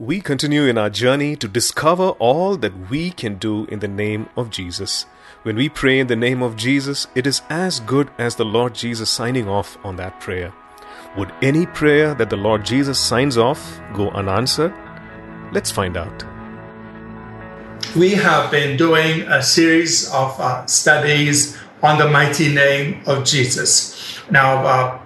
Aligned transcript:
We 0.00 0.20
continue 0.20 0.62
in 0.66 0.78
our 0.78 0.90
journey 0.90 1.34
to 1.34 1.48
discover 1.48 2.10
all 2.20 2.56
that 2.58 2.88
we 2.88 3.10
can 3.10 3.34
do 3.34 3.64
in 3.64 3.80
the 3.80 3.88
name 3.88 4.28
of 4.36 4.48
Jesus. 4.48 5.06
When 5.42 5.56
we 5.56 5.68
pray 5.68 5.98
in 5.98 6.06
the 6.06 6.14
name 6.14 6.40
of 6.40 6.54
Jesus, 6.54 7.08
it 7.16 7.26
is 7.26 7.42
as 7.50 7.80
good 7.80 8.08
as 8.16 8.36
the 8.36 8.44
Lord 8.44 8.76
Jesus 8.76 9.10
signing 9.10 9.48
off 9.48 9.76
on 9.84 9.96
that 9.96 10.20
prayer. 10.20 10.54
Would 11.16 11.32
any 11.42 11.66
prayer 11.66 12.14
that 12.14 12.30
the 12.30 12.36
Lord 12.36 12.64
Jesus 12.64 12.96
signs 12.96 13.36
off 13.36 13.80
go 13.92 14.10
unanswered? 14.10 14.72
Let's 15.52 15.72
find 15.72 15.96
out. 15.96 16.24
We 17.96 18.12
have 18.12 18.52
been 18.52 18.76
doing 18.76 19.22
a 19.22 19.42
series 19.42 20.08
of 20.12 20.38
uh, 20.38 20.64
studies 20.66 21.58
on 21.82 21.98
the 21.98 22.08
mighty 22.08 22.54
name 22.54 23.02
of 23.04 23.24
Jesus. 23.24 24.20
Now, 24.30 24.64
uh, 24.64 25.00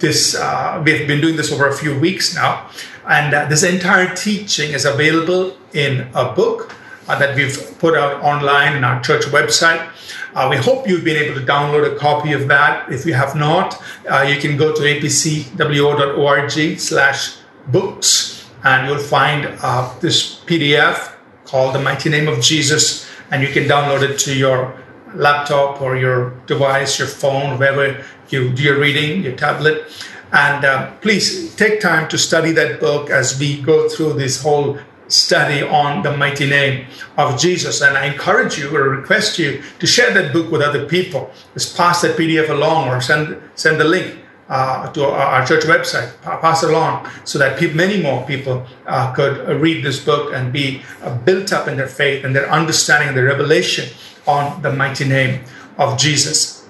this 0.00 0.34
uh, 0.34 0.82
we've 0.84 1.08
been 1.08 1.22
doing 1.22 1.36
this 1.36 1.50
over 1.50 1.66
a 1.66 1.74
few 1.74 1.98
weeks 1.98 2.34
now, 2.34 2.68
and 3.06 3.34
uh, 3.34 3.46
this 3.46 3.62
entire 3.62 4.14
teaching 4.14 4.72
is 4.72 4.84
available 4.84 5.56
in 5.72 6.08
a 6.14 6.32
book 6.32 6.74
uh, 7.08 7.18
that 7.18 7.36
we've 7.36 7.78
put 7.78 7.96
out 7.96 8.22
online 8.22 8.76
in 8.76 8.84
our 8.84 9.02
church 9.02 9.24
website. 9.26 9.90
Uh, 10.34 10.48
we 10.50 10.56
hope 10.56 10.88
you've 10.88 11.04
been 11.04 11.16
able 11.16 11.38
to 11.38 11.46
download 11.46 11.90
a 11.90 11.96
copy 11.96 12.32
of 12.32 12.48
that. 12.48 12.90
If 12.90 13.06
you 13.06 13.14
have 13.14 13.36
not, 13.36 13.80
uh, 14.10 14.22
you 14.22 14.40
can 14.40 14.56
go 14.56 14.74
to 14.74 14.82
apcwo.org 14.82 16.50
slash 16.80 17.36
books 17.68 18.48
and 18.64 18.88
you'll 18.88 18.98
find 18.98 19.46
uh, 19.62 19.94
this 20.00 20.40
PDF 20.46 21.14
called 21.44 21.74
The 21.74 21.80
Mighty 21.80 22.08
Name 22.08 22.26
of 22.26 22.40
Jesus, 22.40 23.06
and 23.30 23.42
you 23.42 23.48
can 23.48 23.64
download 23.64 24.02
it 24.02 24.18
to 24.20 24.34
your 24.34 24.74
laptop 25.14 25.82
or 25.82 25.96
your 25.96 26.30
device, 26.46 26.98
your 26.98 27.08
phone, 27.08 27.58
wherever 27.58 28.02
you 28.30 28.50
do 28.50 28.62
your 28.62 28.78
reading, 28.78 29.22
your 29.22 29.36
tablet. 29.36 29.86
And 30.34 30.64
uh, 30.64 30.90
please 30.96 31.54
take 31.54 31.80
time 31.80 32.08
to 32.08 32.18
study 32.18 32.50
that 32.52 32.80
book 32.80 33.08
as 33.08 33.38
we 33.38 33.62
go 33.62 33.88
through 33.88 34.14
this 34.14 34.42
whole 34.42 34.76
study 35.06 35.62
on 35.62 36.02
the 36.02 36.16
mighty 36.16 36.50
name 36.50 36.86
of 37.16 37.38
Jesus. 37.38 37.80
And 37.82 37.96
I 37.96 38.06
encourage 38.06 38.58
you 38.58 38.76
or 38.76 38.88
request 38.88 39.38
you 39.38 39.62
to 39.78 39.86
share 39.86 40.12
that 40.12 40.32
book 40.32 40.50
with 40.50 40.60
other 40.60 40.86
people. 40.86 41.30
Just 41.52 41.76
pass 41.76 42.02
that 42.02 42.16
PDF 42.16 42.50
along 42.50 42.88
or 42.88 43.00
send, 43.00 43.40
send 43.54 43.80
the 43.80 43.84
link. 43.84 44.20
Uh, 44.46 44.92
to 44.92 45.06
our, 45.06 45.40
our, 45.40 45.46
church 45.46 45.64
website, 45.64 46.12
pass 46.20 46.62
it 46.62 46.68
along 46.68 47.08
so 47.24 47.38
that 47.38 47.58
pe- 47.58 47.72
many 47.72 48.02
more 48.02 48.26
people 48.26 48.62
uh, 48.86 49.10
could 49.14 49.40
uh, 49.48 49.54
read 49.54 49.82
this 49.82 50.04
book 50.04 50.34
and 50.34 50.52
be 50.52 50.82
uh, 51.00 51.16
built 51.20 51.50
up 51.50 51.66
in 51.66 51.78
their 51.78 51.88
faith 51.88 52.26
and 52.26 52.36
their 52.36 52.50
understanding 52.50 53.08
and 53.08 53.16
their 53.16 53.24
revelation 53.24 53.88
on 54.26 54.60
the 54.60 54.70
mighty 54.70 55.08
name 55.08 55.42
of 55.78 55.98
Jesus. 55.98 56.68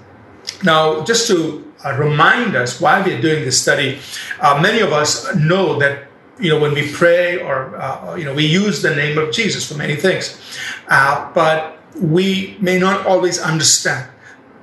Now, 0.63 1.03
just 1.03 1.27
to 1.27 1.74
remind 1.93 2.57
us 2.57 2.81
why 2.81 3.03
we're 3.03 3.21
doing 3.21 3.45
this 3.45 3.61
study. 3.61 3.99
Uh, 4.41 4.59
many 4.61 4.81
of 4.81 4.93
us 4.93 5.35
know 5.37 5.79
that 5.79 6.09
you 6.39 6.51
know 6.51 6.59
when 6.59 6.75
we 6.75 6.91
pray 6.93 7.39
or 7.39 7.77
uh, 7.77 8.15
you 8.17 8.25
know 8.25 8.35
we 8.35 8.47
use 8.47 8.83
the 8.83 8.95
name 8.95 9.19
of 9.19 9.33
Jesus 9.33 9.69
for 9.69 9.77
many 9.77 9.97
things, 9.97 10.39
uh, 10.89 11.31
but 11.35 11.79
we 12.01 12.57
may 12.61 12.79
not 12.79 13.07
always 13.07 13.39
understand 13.39 14.11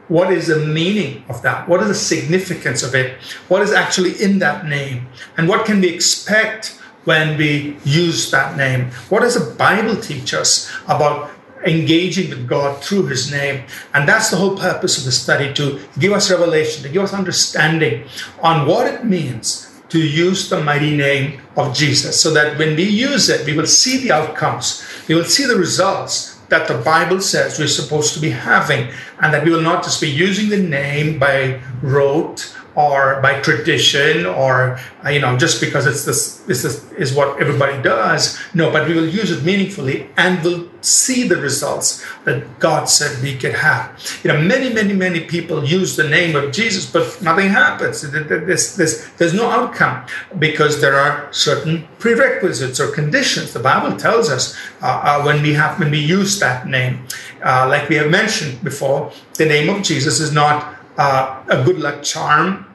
what 0.07 0.31
is 0.31 0.47
the 0.47 0.59
meaning 0.59 1.23
of 1.29 1.41
that, 1.41 1.69
what 1.69 1.81
is 1.81 1.87
the 1.87 1.95
significance 1.95 2.83
of 2.83 2.93
it, 2.93 3.17
what 3.47 3.61
is 3.61 3.71
actually 3.71 4.21
in 4.21 4.39
that 4.39 4.65
name, 4.65 5.07
and 5.37 5.47
what 5.47 5.65
can 5.65 5.79
we 5.79 5.87
expect 5.87 6.77
when 7.05 7.37
we 7.37 7.77
use 7.83 8.29
that 8.31 8.57
name. 8.57 8.91
What 9.09 9.21
does 9.21 9.35
the 9.35 9.55
Bible 9.55 9.95
teach 9.95 10.33
us 10.33 10.71
about 10.87 11.31
engaging 11.65 12.29
with 12.29 12.47
God 12.47 12.83
through 12.83 13.07
His 13.07 13.31
name. 13.31 13.63
And 13.93 14.07
that's 14.07 14.29
the 14.29 14.37
whole 14.37 14.57
purpose 14.57 14.97
of 14.97 15.05
the 15.05 15.11
study 15.11 15.53
to 15.53 15.79
give 15.99 16.13
us 16.13 16.31
revelation, 16.31 16.83
to 16.83 16.89
give 16.89 17.03
us 17.03 17.13
understanding 17.13 18.05
on 18.41 18.67
what 18.67 18.87
it 18.87 19.05
means 19.05 19.67
to 19.89 19.99
use 19.99 20.49
the 20.49 20.63
mighty 20.63 20.95
name 20.95 21.41
of 21.57 21.75
Jesus 21.75 22.19
so 22.19 22.31
that 22.31 22.57
when 22.57 22.77
we 22.77 22.83
use 22.83 23.29
it, 23.29 23.45
we 23.45 23.55
will 23.55 23.67
see 23.67 23.97
the 23.97 24.11
outcomes, 24.13 24.85
we 25.09 25.15
will 25.15 25.25
see 25.25 25.45
the 25.45 25.57
results 25.57 26.39
that 26.47 26.67
the 26.67 26.77
Bible 26.77 27.19
says 27.21 27.57
we're 27.57 27.67
supposed 27.67 28.13
to 28.13 28.19
be 28.19 28.29
having, 28.29 28.89
and 29.21 29.33
that 29.33 29.43
we 29.43 29.51
will 29.51 29.61
not 29.61 29.83
just 29.83 30.01
be 30.01 30.09
using 30.09 30.49
the 30.49 30.61
name 30.61 31.17
by 31.17 31.61
rote 31.81 32.55
or 32.75 33.19
by 33.21 33.39
tradition 33.41 34.25
or 34.25 34.79
you 35.09 35.19
know 35.19 35.37
just 35.37 35.59
because 35.59 35.85
it's 35.85 36.05
this 36.05 36.37
this 36.47 36.63
is, 36.63 36.91
is 36.93 37.13
what 37.13 37.39
everybody 37.41 37.81
does. 37.81 38.39
No 38.53 38.71
but 38.71 38.87
we 38.87 38.93
will 38.93 39.07
use 39.07 39.31
it 39.31 39.43
meaningfully 39.43 40.09
and 40.17 40.41
we'll 40.43 40.69
see 40.81 41.27
the 41.27 41.35
results 41.35 42.03
that 42.23 42.59
god 42.59 42.85
said 42.85 43.21
we 43.21 43.35
could 43.35 43.53
have. 43.53 43.91
You 44.23 44.31
know 44.31 44.41
many 44.41 44.73
many 44.73 44.93
many 44.93 45.21
people 45.21 45.65
use 45.65 45.95
the 45.95 46.07
name 46.07 46.35
of 46.35 46.51
jesus 46.51 46.89
but 46.89 47.21
nothing 47.21 47.49
happens. 47.49 48.01
There's, 48.09 48.75
there's, 48.77 49.11
there's 49.13 49.33
no 49.33 49.49
outcome 49.49 50.05
because 50.39 50.79
there 50.79 50.95
are 50.95 51.31
certain 51.33 51.87
prerequisites 51.99 52.79
or 52.79 52.91
conditions. 52.91 53.51
The 53.51 53.59
bible 53.59 53.97
tells 53.97 54.29
us 54.29 54.55
uh, 54.81 54.85
uh, 54.85 55.23
when 55.23 55.41
we 55.41 55.53
have 55.53 55.77
when 55.77 55.91
we 55.91 55.99
use 55.99 56.39
that 56.39 56.67
name. 56.67 57.05
Uh, 57.43 57.67
like 57.67 57.89
we 57.89 57.95
have 57.95 58.09
mentioned 58.09 58.63
before 58.63 59.11
the 59.33 59.45
name 59.45 59.67
of 59.67 59.81
jesus 59.81 60.19
is 60.19 60.31
not 60.31 60.75
uh, 61.01 61.43
a 61.49 61.63
good 61.65 61.79
luck 61.79 62.03
charm 62.03 62.65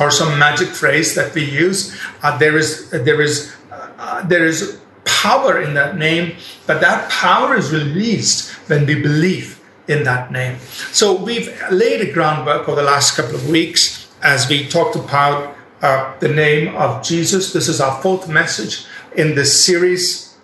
or 0.00 0.10
some 0.10 0.38
magic 0.38 0.68
phrase 0.68 1.14
that 1.14 1.34
we 1.34 1.44
use. 1.44 1.96
Uh, 2.22 2.36
there 2.38 2.56
is 2.58 2.90
there 2.90 3.20
is 3.20 3.54
uh, 3.70 4.26
there 4.26 4.46
is 4.46 4.80
power 5.04 5.60
in 5.62 5.74
that 5.74 5.96
name, 5.96 6.36
but 6.66 6.80
that 6.80 7.08
power 7.10 7.54
is 7.54 7.72
released 7.72 8.50
when 8.68 8.86
we 8.86 8.96
believe 9.00 9.60
in 9.86 10.02
that 10.04 10.32
name. 10.32 10.58
So 10.90 11.14
we've 11.14 11.48
laid 11.70 12.00
a 12.00 12.12
groundwork 12.12 12.68
over 12.68 12.80
the 12.80 12.86
last 12.94 13.16
couple 13.16 13.34
of 13.34 13.48
weeks 13.48 14.08
as 14.22 14.48
we 14.48 14.66
talked 14.66 14.96
about 14.96 15.56
uh, 15.82 16.18
the 16.18 16.28
name 16.28 16.74
of 16.76 17.02
Jesus. 17.04 17.52
This 17.52 17.68
is 17.68 17.80
our 17.80 18.00
fourth 18.02 18.28
message 18.28 18.86
in 19.16 19.34
this 19.34 19.52
series. 19.64 20.36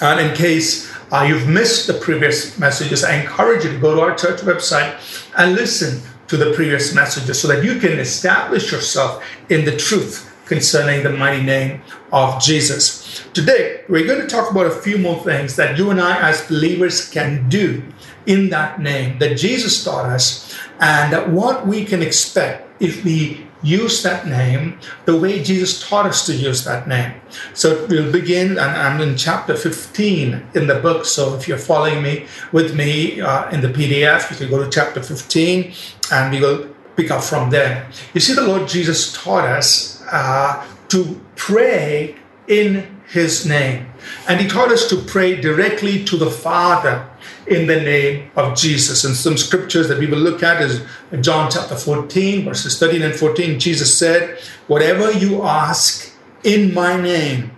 And 0.00 0.20
in 0.20 0.34
case 0.34 0.90
uh, 1.12 1.24
you've 1.28 1.48
missed 1.48 1.86
the 1.86 1.94
previous 1.94 2.58
messages, 2.58 3.04
I 3.04 3.20
encourage 3.20 3.64
you 3.64 3.72
to 3.72 3.80
go 3.80 3.94
to 3.94 4.00
our 4.00 4.14
church 4.16 4.40
website 4.40 4.92
and 5.36 5.54
listen 5.54 6.00
to 6.30 6.36
the 6.36 6.52
previous 6.54 6.94
messages 6.94 7.40
so 7.40 7.48
that 7.48 7.64
you 7.64 7.80
can 7.80 7.98
establish 7.98 8.70
yourself 8.70 9.20
in 9.48 9.64
the 9.64 9.76
truth 9.76 10.32
concerning 10.46 11.02
the 11.02 11.10
mighty 11.10 11.42
name 11.42 11.82
of 12.12 12.40
Jesus. 12.40 13.24
Today, 13.34 13.82
we're 13.88 14.06
going 14.06 14.20
to 14.20 14.28
talk 14.28 14.48
about 14.48 14.66
a 14.66 14.70
few 14.70 14.96
more 14.96 15.22
things 15.24 15.56
that 15.56 15.76
you 15.76 15.90
and 15.90 16.00
I, 16.00 16.28
as 16.28 16.46
believers, 16.46 17.10
can 17.10 17.48
do 17.48 17.82
in 18.26 18.48
that 18.50 18.80
name 18.80 19.18
that 19.18 19.38
Jesus 19.38 19.82
taught 19.82 20.06
us, 20.06 20.56
and 20.78 21.34
what 21.34 21.66
we 21.66 21.84
can 21.84 22.00
expect 22.00 22.80
if 22.80 23.04
we 23.04 23.46
use 23.62 24.02
that 24.02 24.26
name 24.26 24.78
the 25.04 25.16
way 25.16 25.42
Jesus 25.42 25.86
taught 25.86 26.06
us 26.06 26.26
to 26.26 26.34
use 26.34 26.64
that 26.64 26.88
name. 26.88 27.20
So 27.54 27.86
we'll 27.86 28.10
begin, 28.10 28.50
and 28.52 28.60
I'm 28.60 29.00
in 29.00 29.16
chapter 29.16 29.56
15 29.56 30.50
in 30.54 30.66
the 30.66 30.76
book. 30.76 31.04
So 31.04 31.34
if 31.34 31.46
you're 31.46 31.58
following 31.58 32.02
me 32.02 32.26
with 32.52 32.74
me 32.74 33.20
uh, 33.20 33.50
in 33.50 33.60
the 33.60 33.68
PDF, 33.68 34.30
you 34.30 34.36
can 34.36 34.50
go 34.50 34.64
to 34.64 34.70
chapter 34.70 35.02
15 35.02 35.72
and 36.12 36.32
we 36.32 36.40
will 36.40 36.68
pick 36.96 37.10
up 37.10 37.22
from 37.22 37.50
there. 37.50 37.88
You 38.14 38.20
see, 38.20 38.34
the 38.34 38.42
Lord 38.42 38.68
Jesus 38.68 39.12
taught 39.12 39.44
us 39.44 40.02
uh, 40.10 40.66
to 40.88 41.20
pray 41.36 42.16
in 42.48 42.99
his 43.10 43.44
name. 43.44 43.86
And 44.28 44.40
he 44.40 44.48
taught 44.48 44.70
us 44.70 44.88
to 44.88 44.96
pray 44.96 45.40
directly 45.40 46.04
to 46.04 46.16
the 46.16 46.30
Father 46.30 47.08
in 47.46 47.66
the 47.66 47.80
name 47.80 48.30
of 48.36 48.56
Jesus. 48.56 49.04
And 49.04 49.14
some 49.14 49.36
scriptures 49.36 49.88
that 49.88 49.98
we 49.98 50.06
will 50.06 50.18
look 50.18 50.42
at 50.42 50.62
is 50.62 50.82
John 51.20 51.50
chapter 51.50 51.76
14, 51.76 52.44
verses 52.44 52.78
13 52.78 53.02
and 53.02 53.14
14. 53.14 53.58
Jesus 53.58 53.98
said, 53.98 54.38
Whatever 54.68 55.10
you 55.10 55.42
ask 55.42 56.12
in 56.44 56.72
my 56.72 57.00
name, 57.00 57.50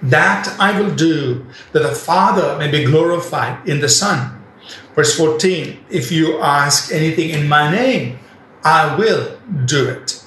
that 0.00 0.48
I 0.60 0.80
will 0.80 0.94
do, 0.94 1.46
that 1.72 1.82
the 1.82 1.94
Father 1.94 2.56
may 2.58 2.70
be 2.70 2.84
glorified 2.84 3.68
in 3.68 3.80
the 3.80 3.88
Son. 3.88 4.40
Verse 4.94 5.16
14, 5.16 5.84
if 5.90 6.12
you 6.12 6.38
ask 6.40 6.92
anything 6.92 7.30
in 7.30 7.48
my 7.48 7.70
name, 7.70 8.18
I 8.64 8.96
will 8.96 9.38
do 9.64 9.88
it. 9.88 10.24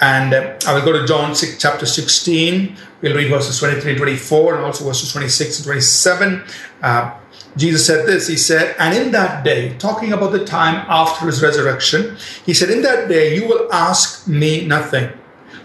And 0.00 0.34
uh, 0.34 0.58
I 0.66 0.74
will 0.74 0.84
go 0.84 0.92
to 0.92 1.06
John 1.06 1.34
6, 1.34 1.58
chapter 1.58 1.86
16. 1.86 2.76
We'll 3.04 3.16
read 3.16 3.28
verses 3.28 3.58
23 3.58 3.90
and 3.90 3.98
24 3.98 4.54
and 4.54 4.64
also 4.64 4.86
verses 4.86 5.12
26 5.12 5.58
and 5.58 5.64
27. 5.66 6.42
Uh, 6.80 7.14
Jesus 7.54 7.84
said 7.86 8.06
this 8.06 8.28
He 8.28 8.38
said, 8.38 8.74
And 8.78 8.96
in 8.96 9.12
that 9.12 9.44
day, 9.44 9.76
talking 9.76 10.14
about 10.14 10.32
the 10.32 10.46
time 10.46 10.86
after 10.88 11.26
his 11.26 11.42
resurrection, 11.42 12.16
he 12.46 12.54
said, 12.54 12.70
In 12.70 12.80
that 12.80 13.10
day 13.10 13.36
you 13.36 13.46
will 13.46 13.70
ask 13.70 14.26
me 14.26 14.66
nothing. 14.66 15.12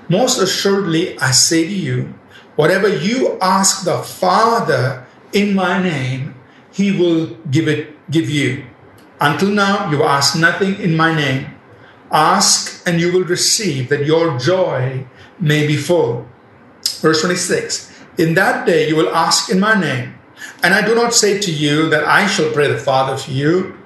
Most 0.09 0.41
assuredly, 0.41 1.17
I 1.19 1.31
say 1.31 1.63
to 1.63 1.73
you, 1.73 2.13
whatever 2.57 2.89
you 2.89 3.37
ask 3.39 3.85
the 3.85 3.99
Father 3.99 5.07
in 5.31 5.55
my 5.55 5.81
name, 5.81 6.35
he 6.73 6.91
will 6.91 7.37
give 7.49 7.69
it 7.69 7.95
give 8.11 8.29
you. 8.29 8.65
Until 9.21 9.51
now 9.51 9.89
you 9.89 10.03
ask 10.03 10.35
nothing 10.35 10.75
in 10.75 10.97
my 10.97 11.15
name. 11.15 11.55
Ask 12.11 12.85
and 12.85 12.99
you 12.99 13.13
will 13.13 13.23
receive 13.23 13.87
that 13.87 14.05
your 14.05 14.37
joy 14.37 15.07
may 15.39 15.65
be 15.65 15.77
full. 15.77 16.27
Verse 17.01 17.21
26 17.21 17.91
In 18.17 18.33
that 18.35 18.65
day 18.65 18.87
you 18.87 18.95
will 18.95 19.13
ask 19.13 19.49
in 19.49 19.59
my 19.59 19.79
name. 19.79 20.15
And 20.63 20.73
I 20.73 20.85
do 20.85 20.95
not 20.95 21.13
say 21.13 21.39
to 21.39 21.51
you 21.51 21.89
that 21.89 22.03
I 22.03 22.27
shall 22.27 22.51
pray 22.51 22.67
the 22.67 22.77
Father 22.77 23.17
for 23.17 23.31
you, 23.31 23.77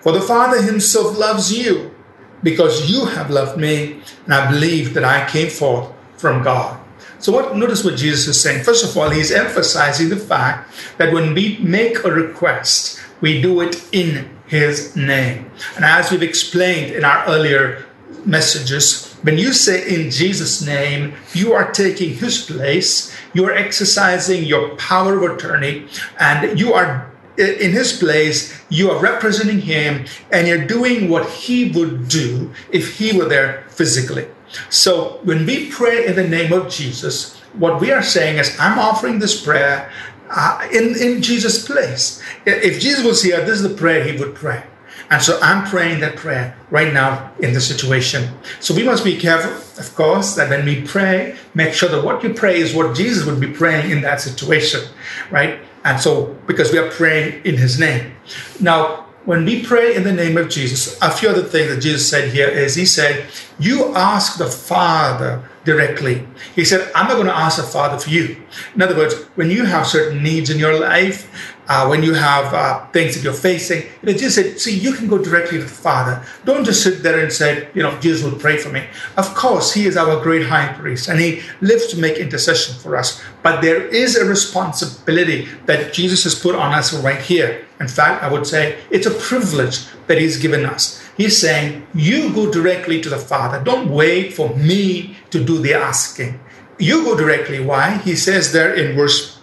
for 0.00 0.12
the 0.12 0.20
Father 0.20 0.62
himself 0.62 1.18
loves 1.18 1.52
you, 1.52 1.94
because 2.42 2.90
you 2.90 3.06
have 3.06 3.30
loved 3.30 3.58
me, 3.58 4.00
and 4.24 4.34
I 4.34 4.50
believe 4.50 4.94
that 4.94 5.04
I 5.04 5.28
came 5.28 5.50
forth 5.50 5.90
from 6.16 6.42
God. 6.42 6.78
So 7.18 7.32
what 7.32 7.54
notice 7.54 7.84
what 7.84 7.96
Jesus 7.96 8.26
is 8.28 8.40
saying. 8.40 8.64
First 8.64 8.84
of 8.84 8.96
all, 8.96 9.10
he's 9.10 9.30
emphasizing 9.30 10.08
the 10.08 10.16
fact 10.16 10.72
that 10.96 11.12
when 11.12 11.34
we 11.34 11.58
make 11.58 12.02
a 12.04 12.10
request, 12.10 12.98
we 13.20 13.42
do 13.42 13.60
it 13.60 13.82
in 13.92 14.30
his 14.46 14.96
name. 14.96 15.50
And 15.76 15.84
as 15.84 16.10
we've 16.10 16.22
explained 16.22 16.92
in 16.92 17.04
our 17.04 17.26
earlier 17.26 17.84
messages, 18.24 19.12
when 19.22 19.38
you 19.38 19.52
say 19.52 19.94
in 19.94 20.10
Jesus' 20.10 20.64
name, 20.64 21.14
you 21.34 21.52
are 21.52 21.70
taking 21.72 22.14
his 22.14 22.42
place, 22.42 23.14
you 23.34 23.44
are 23.46 23.52
exercising 23.52 24.44
your 24.44 24.76
power 24.76 25.16
of 25.16 25.36
attorney, 25.36 25.86
and 26.18 26.58
you 26.58 26.72
are 26.72 27.10
in 27.38 27.72
his 27.72 27.92
place, 27.96 28.60
you 28.68 28.90
are 28.90 29.00
representing 29.00 29.60
him, 29.60 30.04
and 30.30 30.46
you're 30.46 30.66
doing 30.66 31.08
what 31.08 31.28
he 31.28 31.70
would 31.70 32.08
do 32.08 32.52
if 32.70 32.98
he 32.98 33.16
were 33.16 33.24
there 33.24 33.64
physically. 33.68 34.26
So 34.68 35.20
when 35.22 35.46
we 35.46 35.70
pray 35.70 36.06
in 36.06 36.16
the 36.16 36.26
name 36.26 36.52
of 36.52 36.70
Jesus, 36.70 37.38
what 37.54 37.80
we 37.80 37.92
are 37.92 38.02
saying 38.02 38.38
is, 38.38 38.56
I'm 38.58 38.78
offering 38.78 39.18
this 39.18 39.40
prayer 39.40 39.90
uh, 40.28 40.68
in, 40.72 40.96
in 40.96 41.22
Jesus' 41.22 41.66
place. 41.66 42.22
If 42.46 42.80
Jesus 42.80 43.04
was 43.04 43.22
here, 43.22 43.40
this 43.40 43.60
is 43.60 43.62
the 43.62 43.76
prayer 43.76 44.04
he 44.04 44.18
would 44.18 44.34
pray. 44.34 44.64
And 45.08 45.22
so 45.22 45.38
I'm 45.42 45.66
praying 45.66 46.00
that 46.00 46.16
prayer 46.16 46.56
right 46.70 46.92
now 46.92 47.32
in 47.40 47.52
the 47.52 47.60
situation. 47.60 48.28
So 48.60 48.74
we 48.74 48.82
must 48.82 49.04
be 49.04 49.16
careful, 49.16 49.52
of 49.80 49.94
course, 49.94 50.34
that 50.34 50.50
when 50.50 50.64
we 50.64 50.82
pray, 50.82 51.36
make 51.54 51.72
sure 51.72 51.88
that 51.88 52.04
what 52.04 52.22
you 52.22 52.34
pray 52.34 52.58
is 52.58 52.74
what 52.74 52.96
Jesus 52.96 53.24
would 53.26 53.40
be 53.40 53.50
praying 53.50 53.90
in 53.90 54.02
that 54.02 54.20
situation, 54.20 54.80
right? 55.30 55.60
And 55.84 55.98
so, 55.98 56.36
because 56.46 56.72
we 56.72 56.78
are 56.78 56.90
praying 56.90 57.44
in 57.44 57.56
his 57.56 57.78
name. 57.80 58.12
Now, 58.60 59.06
when 59.24 59.44
we 59.44 59.62
pray 59.62 59.94
in 59.94 60.02
the 60.02 60.12
name 60.12 60.38
of 60.38 60.48
Jesus, 60.48 60.98
a 61.02 61.10
few 61.10 61.28
other 61.28 61.42
things 61.42 61.68
that 61.68 61.80
Jesus 61.80 62.08
said 62.08 62.32
here 62.32 62.48
is 62.48 62.74
He 62.74 62.86
said, 62.86 63.26
You 63.58 63.94
ask 63.94 64.38
the 64.38 64.46
Father 64.46 65.48
directly. 65.64 66.26
He 66.54 66.64
said, 66.64 66.90
I'm 66.94 67.06
not 67.06 67.14
going 67.14 67.26
to 67.26 67.36
ask 67.36 67.58
the 67.58 67.62
Father 67.62 67.98
for 67.98 68.08
you. 68.08 68.42
In 68.74 68.80
other 68.80 68.96
words, 68.96 69.14
when 69.34 69.50
you 69.50 69.66
have 69.66 69.86
certain 69.86 70.22
needs 70.22 70.48
in 70.48 70.58
your 70.58 70.78
life, 70.78 71.49
uh, 71.70 71.86
when 71.86 72.02
you 72.02 72.12
have 72.12 72.52
uh, 72.52 72.84
things 72.86 73.14
that 73.14 73.22
you're 73.22 73.32
facing, 73.32 73.82
you 73.82 74.02
know, 74.02 74.12
Jesus 74.12 74.34
said, 74.34 74.58
see, 74.58 74.76
you 74.76 74.92
can 74.92 75.06
go 75.06 75.18
directly 75.18 75.58
to 75.58 75.62
the 75.62 75.70
Father. 75.70 76.20
Don't 76.44 76.64
just 76.64 76.82
sit 76.82 77.04
there 77.04 77.20
and 77.20 77.32
say, 77.32 77.68
you 77.74 77.82
know, 77.84 77.96
Jesus 78.00 78.24
will 78.24 78.36
pray 78.36 78.56
for 78.56 78.70
me. 78.70 78.82
Of 79.16 79.36
course, 79.36 79.72
He 79.72 79.86
is 79.86 79.96
our 79.96 80.20
great 80.20 80.44
high 80.44 80.72
priest 80.72 81.08
and 81.08 81.20
He 81.20 81.42
lives 81.60 81.86
to 81.88 81.96
make 81.96 82.18
intercession 82.18 82.74
for 82.74 82.96
us. 82.96 83.22
But 83.44 83.60
there 83.60 83.86
is 83.86 84.16
a 84.16 84.24
responsibility 84.24 85.46
that 85.66 85.92
Jesus 85.92 86.24
has 86.24 86.34
put 86.34 86.56
on 86.56 86.74
us 86.74 86.92
right 86.92 87.22
here. 87.22 87.64
In 87.78 87.86
fact, 87.86 88.24
I 88.24 88.32
would 88.32 88.48
say 88.48 88.80
it's 88.90 89.06
a 89.06 89.14
privilege 89.14 89.86
that 90.08 90.18
He's 90.18 90.38
given 90.38 90.66
us. 90.66 91.00
He's 91.16 91.38
saying, 91.38 91.86
you 91.94 92.34
go 92.34 92.50
directly 92.50 93.00
to 93.00 93.08
the 93.08 93.18
Father. 93.18 93.62
Don't 93.62 93.90
wait 93.90 94.34
for 94.34 94.56
me 94.56 95.16
to 95.30 95.44
do 95.44 95.58
the 95.58 95.74
asking. 95.74 96.40
You 96.80 97.04
go 97.04 97.16
directly. 97.16 97.60
Why? 97.60 97.98
He 97.98 98.16
says 98.16 98.52
there 98.52 98.74
in 98.74 98.96
verse 98.96 99.39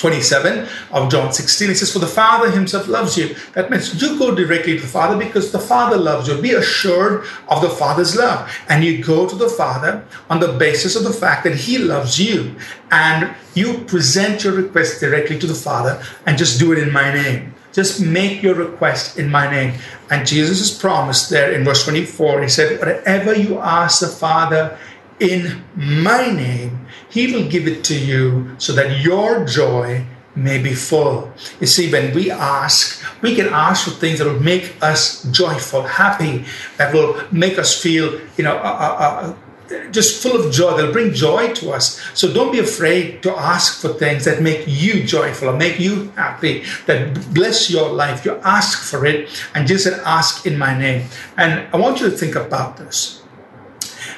27 0.00 0.66
of 0.92 1.10
John 1.10 1.32
16. 1.32 1.68
He 1.68 1.74
says, 1.74 1.92
For 1.92 1.98
the 1.98 2.06
Father 2.06 2.50
himself 2.50 2.88
loves 2.88 3.16
you. 3.16 3.34
That 3.54 3.70
means 3.70 4.00
you 4.00 4.18
go 4.18 4.34
directly 4.34 4.76
to 4.76 4.82
the 4.82 4.88
Father 4.88 5.16
because 5.16 5.52
the 5.52 5.58
Father 5.58 5.96
loves 5.96 6.26
you. 6.26 6.40
Be 6.40 6.52
assured 6.52 7.24
of 7.48 7.60
the 7.60 7.68
Father's 7.68 8.16
love. 8.16 8.50
And 8.68 8.82
you 8.82 9.04
go 9.04 9.28
to 9.28 9.36
the 9.36 9.48
Father 9.48 10.04
on 10.28 10.40
the 10.40 10.52
basis 10.52 10.96
of 10.96 11.04
the 11.04 11.12
fact 11.12 11.44
that 11.44 11.54
he 11.54 11.78
loves 11.78 12.18
you. 12.18 12.56
And 12.90 13.34
you 13.54 13.78
present 13.84 14.42
your 14.42 14.54
request 14.54 15.00
directly 15.00 15.38
to 15.38 15.46
the 15.46 15.54
Father 15.54 16.02
and 16.26 16.38
just 16.38 16.58
do 16.58 16.72
it 16.72 16.78
in 16.78 16.92
my 16.92 17.12
name. 17.12 17.54
Just 17.72 18.00
make 18.00 18.42
your 18.42 18.54
request 18.54 19.18
in 19.18 19.30
my 19.30 19.50
name. 19.50 19.78
And 20.10 20.26
Jesus 20.26 20.58
has 20.58 20.76
promised 20.76 21.30
there 21.30 21.52
in 21.52 21.64
verse 21.64 21.84
24, 21.84 22.42
he 22.42 22.48
said, 22.48 22.80
Whatever 22.80 23.34
you 23.34 23.58
ask 23.58 24.00
the 24.00 24.08
Father 24.08 24.76
in 25.20 25.62
my 25.76 26.32
name, 26.32 26.79
he 27.10 27.32
will 27.32 27.48
give 27.48 27.66
it 27.66 27.84
to 27.84 27.98
you 27.98 28.54
so 28.58 28.72
that 28.72 29.00
your 29.00 29.44
joy 29.44 30.06
may 30.34 30.62
be 30.62 30.74
full. 30.74 31.32
You 31.60 31.66
see, 31.66 31.90
when 31.90 32.14
we 32.14 32.30
ask, 32.30 33.02
we 33.20 33.34
can 33.34 33.48
ask 33.48 33.84
for 33.84 33.90
things 33.90 34.18
that 34.20 34.26
will 34.26 34.40
make 34.40 34.76
us 34.80 35.24
joyful, 35.24 35.82
happy, 35.82 36.44
that 36.76 36.94
will 36.94 37.20
make 37.32 37.58
us 37.58 37.80
feel, 37.80 38.20
you 38.36 38.44
know, 38.44 38.56
uh, 38.56 38.62
uh, 38.62 39.34
uh, 39.72 39.90
just 39.90 40.22
full 40.22 40.40
of 40.40 40.52
joy. 40.52 40.76
They'll 40.76 40.92
bring 40.92 41.12
joy 41.12 41.52
to 41.54 41.72
us. 41.72 42.00
So 42.14 42.32
don't 42.32 42.52
be 42.52 42.58
afraid 42.58 43.22
to 43.24 43.32
ask 43.36 43.80
for 43.80 43.88
things 43.88 44.24
that 44.24 44.42
make 44.42 44.64
you 44.66 45.04
joyful 45.04 45.48
or 45.48 45.56
make 45.56 45.78
you 45.78 46.10
happy, 46.16 46.64
that 46.86 47.32
bless 47.34 47.70
your 47.70 47.90
life. 47.90 48.24
You 48.24 48.36
ask 48.42 48.88
for 48.90 49.04
it 49.06 49.28
and 49.54 49.66
just 49.66 49.84
said, 49.84 50.00
ask 50.04 50.46
in 50.46 50.58
my 50.58 50.76
name. 50.76 51.08
And 51.36 51.68
I 51.72 51.76
want 51.76 52.00
you 52.00 52.10
to 52.10 52.16
think 52.16 52.34
about 52.34 52.76
this. 52.76 53.22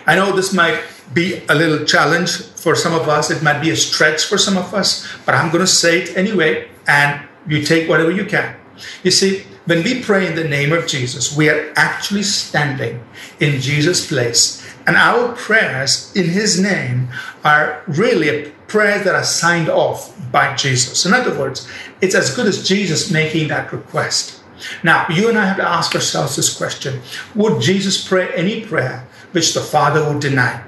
I 0.07 0.17
know 0.17 0.35
this 0.35 0.53
might 0.53 0.83
be 1.13 1.43
a 1.49 1.55
little 1.55 1.85
challenge 1.85 2.43
for 2.43 2.75
some 2.75 2.95
of 2.95 3.09
us. 3.09 3.31
It 3.31 3.43
might 3.43 3.61
be 3.61 3.71
a 3.71 3.77
stretch 3.77 4.25
for 4.25 4.39
some 4.39 4.57
of 4.57 4.73
us, 4.75 5.09
but 5.27 5.35
I'm 5.35 5.51
going 5.51 5.65
to 5.65 5.71
say 5.71 6.03
it 6.03 6.17
anyway, 6.17 6.69
and 6.87 7.27
you 7.47 7.63
take 7.63 7.89
whatever 7.89 8.11
you 8.11 8.25
can. 8.25 8.57
You 9.03 9.11
see, 9.11 9.45
when 9.67 9.83
we 9.85 10.03
pray 10.03 10.27
in 10.27 10.35
the 10.35 10.45
name 10.45 10.73
of 10.73 10.87
Jesus, 10.87 11.37
we 11.37 11.49
are 11.49 11.73
actually 11.77 12.25
standing 12.25 13.05
in 13.39 13.61
Jesus' 13.61 14.07
place, 14.07 14.67
and 14.87 14.97
our 14.97 15.35
prayers 15.35 16.13
in 16.17 16.27
His 16.27 16.61
name 16.61 17.09
are 17.45 17.83
really 17.87 18.53
prayers 18.67 19.05
that 19.05 19.15
are 19.15 19.25
signed 19.25 19.69
off 19.69 20.13
by 20.33 20.57
Jesus. 20.57 21.07
In 21.07 21.13
other 21.13 21.39
words, 21.39 21.69
it's 22.01 22.15
as 22.15 22.35
good 22.35 22.47
as 22.47 22.67
Jesus 22.67 23.11
making 23.11 23.49
that 23.49 23.73
request. 23.73 24.43
Now, 24.83 25.07
you 25.09 25.29
and 25.29 25.39
I 25.39 25.45
have 25.45 25.59
to 25.59 25.69
ask 25.69 25.95
ourselves 25.95 26.37
this 26.37 26.57
question 26.57 27.01
Would 27.35 27.61
Jesus 27.61 28.07
pray 28.07 28.33
any 28.35 28.65
prayer 28.65 29.07
which 29.33 29.55
the 29.55 29.61
Father 29.61 30.09
would 30.09 30.21
deny? 30.21 30.65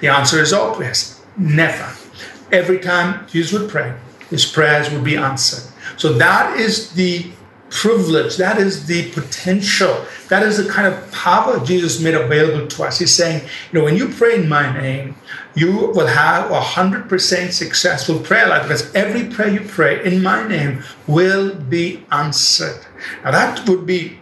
The 0.00 0.08
answer 0.08 0.40
is 0.40 0.52
obvious 0.52 1.20
never. 1.36 1.94
Every 2.52 2.78
time 2.78 3.26
Jesus 3.28 3.58
would 3.58 3.70
pray, 3.70 3.94
his 4.28 4.44
prayers 4.44 4.90
would 4.90 5.04
be 5.04 5.16
answered. 5.16 5.72
So 5.96 6.14
that 6.14 6.58
is 6.58 6.92
the 6.92 7.30
privilege, 7.70 8.36
that 8.36 8.58
is 8.58 8.86
the 8.86 9.10
potential, 9.12 10.04
that 10.28 10.42
is 10.42 10.56
the 10.56 10.70
kind 10.70 10.92
of 10.92 11.12
power 11.12 11.64
Jesus 11.64 12.00
made 12.00 12.14
available 12.14 12.66
to 12.66 12.82
us. 12.82 12.98
He's 12.98 13.14
saying, 13.14 13.42
you 13.72 13.78
know, 13.78 13.84
when 13.84 13.96
you 13.96 14.08
pray 14.08 14.34
in 14.34 14.48
my 14.48 14.72
name, 14.76 15.14
you 15.54 15.72
will 15.72 16.06
have 16.06 16.50
a 16.50 16.60
hundred 16.60 17.08
percent 17.08 17.52
successful 17.52 18.18
prayer 18.18 18.48
life 18.48 18.62
because 18.62 18.92
every 18.94 19.28
prayer 19.28 19.48
you 19.48 19.60
pray 19.60 20.04
in 20.04 20.22
my 20.22 20.46
name 20.46 20.82
will 21.06 21.54
be 21.54 22.04
answered. 22.10 22.86
Now 23.24 23.32
that 23.32 23.68
would 23.68 23.86
be 23.86 24.19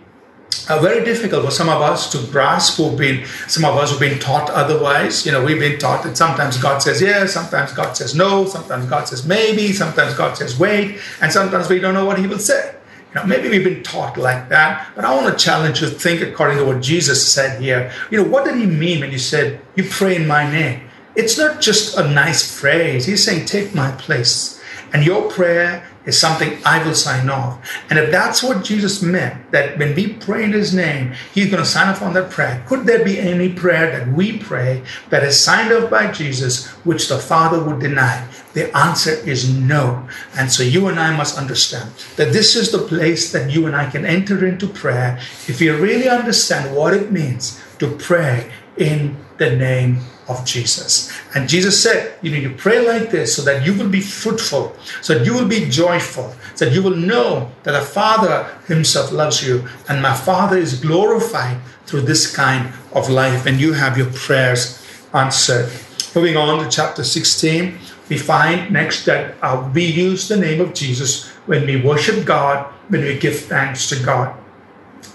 uh, 0.68 0.80
very 0.80 1.04
difficult 1.04 1.44
for 1.44 1.50
some 1.50 1.68
of 1.68 1.82
us 1.82 2.10
to 2.12 2.18
grasp 2.30 2.76
who've 2.76 2.96
been 2.96 3.24
some 3.46 3.64
of 3.64 3.76
us 3.76 3.90
who've 3.90 4.00
been 4.00 4.18
taught 4.18 4.48
otherwise. 4.50 5.26
You 5.26 5.32
know 5.32 5.44
we've 5.44 5.60
been 5.60 5.78
taught 5.78 6.04
that 6.04 6.16
sometimes 6.16 6.56
god 6.56 6.78
says 6.78 7.00
yes 7.00 7.34
sometimes 7.34 7.72
god 7.72 7.96
says 7.96 8.14
no 8.14 8.46
sometimes 8.46 8.86
god 8.86 9.08
says 9.08 9.26
maybe 9.26 9.72
sometimes 9.72 10.14
god 10.14 10.36
says 10.36 10.58
wait 10.58 10.98
and 11.20 11.32
sometimes 11.32 11.68
we 11.68 11.78
don't 11.78 11.94
know 11.94 12.04
what 12.04 12.18
he 12.18 12.26
will 12.26 12.38
say. 12.38 12.74
You 13.10 13.20
know, 13.20 13.26
maybe 13.26 13.48
we've 13.48 13.64
been 13.64 13.82
taught 13.82 14.18
like 14.18 14.50
that 14.50 14.90
but 14.94 15.04
i 15.04 15.14
want 15.14 15.26
to 15.36 15.44
challenge 15.44 15.80
you 15.80 15.88
to 15.88 15.94
think 15.94 16.20
according 16.20 16.58
to 16.58 16.64
what 16.64 16.82
jesus 16.82 17.26
said 17.26 17.60
here. 17.60 17.92
You 18.10 18.22
know 18.22 18.28
what 18.28 18.44
did 18.44 18.56
he 18.56 18.66
mean 18.66 19.00
when 19.00 19.10
he 19.10 19.18
said 19.18 19.60
you 19.76 19.84
pray 19.84 20.16
in 20.16 20.26
my 20.26 20.50
name 20.50 20.88
it's 21.18 21.36
not 21.36 21.60
just 21.60 21.98
a 21.98 22.06
nice 22.06 22.60
phrase. 22.60 23.06
He's 23.06 23.24
saying 23.24 23.46
take 23.46 23.74
my 23.74 23.90
place. 23.92 24.62
And 24.92 25.04
your 25.04 25.28
prayer 25.28 25.84
is 26.08 26.18
something 26.18 26.58
I 26.64 26.82
will 26.82 26.94
sign 26.94 27.28
off. 27.28 27.60
And 27.90 27.98
if 27.98 28.10
that's 28.10 28.42
what 28.42 28.64
Jesus 28.64 29.02
meant, 29.02 29.52
that 29.52 29.78
when 29.78 29.94
we 29.94 30.14
pray 30.14 30.44
in 30.44 30.52
his 30.52 30.74
name, 30.74 31.12
he's 31.34 31.50
going 31.50 31.62
to 31.62 31.68
sign 31.68 31.88
off 31.88 32.00
on 32.00 32.14
that 32.14 32.30
prayer, 32.30 32.64
could 32.66 32.86
there 32.86 33.04
be 33.04 33.18
any 33.20 33.52
prayer 33.52 33.90
that 33.92 34.08
we 34.08 34.38
pray 34.38 34.82
that 35.10 35.22
is 35.22 35.38
signed 35.38 35.70
off 35.70 35.90
by 35.90 36.10
Jesus, 36.10 36.66
which 36.88 37.08
the 37.08 37.18
Father 37.18 37.62
would 37.62 37.80
deny? 37.80 38.26
The 38.54 38.74
answer 38.74 39.10
is 39.10 39.54
no. 39.54 40.08
And 40.36 40.50
so 40.50 40.62
you 40.62 40.88
and 40.88 40.98
I 40.98 41.14
must 41.14 41.36
understand 41.36 41.92
that 42.16 42.32
this 42.32 42.56
is 42.56 42.72
the 42.72 42.78
place 42.88 43.30
that 43.32 43.50
you 43.50 43.66
and 43.66 43.76
I 43.76 43.90
can 43.90 44.06
enter 44.06 44.46
into 44.46 44.66
prayer 44.66 45.18
if 45.46 45.60
we 45.60 45.68
really 45.68 46.08
understand 46.08 46.74
what 46.74 46.94
it 46.94 47.12
means 47.12 47.62
to 47.80 47.94
pray 47.96 48.50
in 48.78 49.16
the 49.36 49.54
name 49.54 50.00
of 50.28 50.44
Jesus. 50.44 51.10
And 51.34 51.48
Jesus 51.48 51.82
said, 51.82 52.18
You 52.22 52.30
need 52.30 52.44
to 52.44 52.54
pray 52.54 52.86
like 52.86 53.10
this 53.10 53.34
so 53.34 53.42
that 53.42 53.66
you 53.66 53.74
will 53.74 53.88
be 53.88 54.00
fruitful, 54.00 54.76
so 55.00 55.14
that 55.14 55.26
you 55.26 55.34
will 55.34 55.48
be 55.48 55.68
joyful, 55.68 56.34
so 56.54 56.66
that 56.66 56.74
you 56.74 56.82
will 56.82 56.96
know 56.96 57.50
that 57.64 57.72
the 57.72 57.80
Father 57.80 58.44
Himself 58.66 59.10
loves 59.10 59.46
you, 59.46 59.66
and 59.88 60.02
my 60.02 60.14
Father 60.14 60.56
is 60.56 60.80
glorified 60.80 61.58
through 61.86 62.02
this 62.02 62.34
kind 62.34 62.72
of 62.92 63.08
life, 63.08 63.46
and 63.46 63.60
you 63.60 63.72
have 63.72 63.96
your 63.96 64.10
prayers 64.12 64.84
answered. 65.14 65.70
Moving 66.14 66.36
on 66.36 66.62
to 66.62 66.70
chapter 66.70 67.02
16, 67.02 67.78
we 68.08 68.18
find 68.18 68.70
next 68.70 69.04
that 69.04 69.36
uh, 69.42 69.70
we 69.74 69.84
use 69.84 70.28
the 70.28 70.36
name 70.36 70.60
of 70.60 70.74
Jesus 70.74 71.26
when 71.46 71.66
we 71.66 71.80
worship 71.80 72.24
God, 72.24 72.66
when 72.88 73.02
we 73.02 73.18
give 73.18 73.40
thanks 73.40 73.88
to 73.90 74.02
God. 74.02 74.36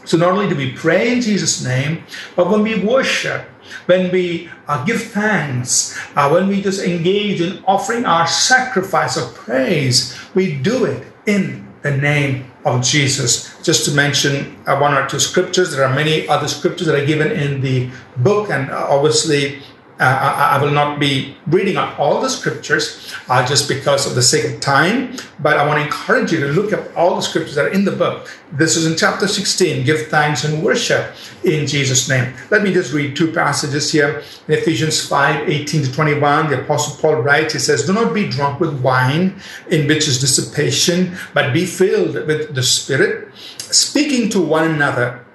So 0.05 0.17
not 0.17 0.31
only 0.31 0.49
do 0.49 0.55
we 0.55 0.73
pray 0.73 1.13
in 1.13 1.21
Jesus' 1.21 1.63
name, 1.63 2.03
but 2.35 2.49
when 2.49 2.61
we 2.61 2.79
worship, 2.79 3.45
when 3.85 4.11
we 4.11 4.49
uh, 4.67 4.83
give 4.85 5.01
thanks, 5.01 5.97
uh, 6.15 6.29
when 6.29 6.47
we 6.47 6.61
just 6.61 6.83
engage 6.83 7.41
in 7.41 7.63
offering 7.65 8.05
our 8.05 8.27
sacrifice 8.27 9.17
of 9.17 9.33
praise, 9.35 10.17
we 10.33 10.55
do 10.55 10.85
it 10.85 11.07
in 11.25 11.67
the 11.81 11.95
name 11.95 12.51
of 12.65 12.83
Jesus. 12.83 13.61
Just 13.61 13.85
to 13.85 13.91
mention 13.91 14.57
uh, 14.65 14.77
one 14.77 14.93
or 14.93 15.07
two 15.07 15.19
scriptures, 15.19 15.75
there 15.75 15.85
are 15.85 15.93
many 15.93 16.27
other 16.27 16.47
scriptures 16.47 16.87
that 16.87 16.95
are 16.95 17.05
given 17.05 17.31
in 17.31 17.61
the 17.61 17.89
book, 18.17 18.49
and 18.49 18.71
uh, 18.71 18.87
obviously, 18.89 19.61
I, 20.03 20.57
I, 20.57 20.61
will 20.61 20.71
not 20.71 20.99
be 20.99 21.35
reading 21.47 21.77
all 21.77 22.21
the 22.21 22.29
scriptures 22.29 23.13
uh, 23.29 23.45
just 23.45 23.67
because 23.67 24.05
of 24.05 24.15
the 24.15 24.21
sake 24.21 24.51
of 24.51 24.59
time, 24.59 25.17
but 25.39 25.57
I 25.57 25.65
want 25.65 25.79
to 25.79 25.85
encourage 25.85 26.31
you 26.31 26.39
to 26.41 26.47
look 26.47 26.73
up 26.73 26.95
all 26.97 27.15
the 27.15 27.21
scriptures 27.21 27.55
that 27.55 27.65
are 27.65 27.71
in 27.71 27.85
the 27.85 27.91
book. 27.91 28.29
This 28.51 28.75
is 28.75 28.85
in 28.85 28.97
chapter 28.97 29.27
16 29.27 29.85
give 29.85 30.07
thanks 30.07 30.43
and 30.43 30.63
worship 30.63 31.15
in 31.43 31.67
Jesus' 31.67 32.09
name. 32.09 32.33
Let 32.51 32.63
me 32.63 32.73
just 32.73 32.93
read 32.93 33.15
two 33.15 33.31
passages 33.31 33.91
here. 33.91 34.23
In 34.47 34.55
Ephesians 34.55 35.07
5 35.07 35.49
18 35.49 35.83
to 35.83 35.91
21, 35.93 36.49
the 36.49 36.61
Apostle 36.61 36.99
Paul 37.01 37.21
writes, 37.21 37.53
He 37.53 37.59
says, 37.59 37.85
Do 37.85 37.93
not 37.93 38.13
be 38.13 38.29
drunk 38.29 38.59
with 38.59 38.81
wine, 38.81 39.39
in 39.69 39.87
which 39.87 40.07
is 40.07 40.19
dissipation, 40.19 41.17
but 41.33 41.53
be 41.53 41.65
filled 41.65 42.15
with 42.27 42.53
the 42.53 42.63
Spirit, 42.63 43.33
speaking 43.57 44.29
to 44.29 44.41
one 44.41 44.69
another 44.69 45.25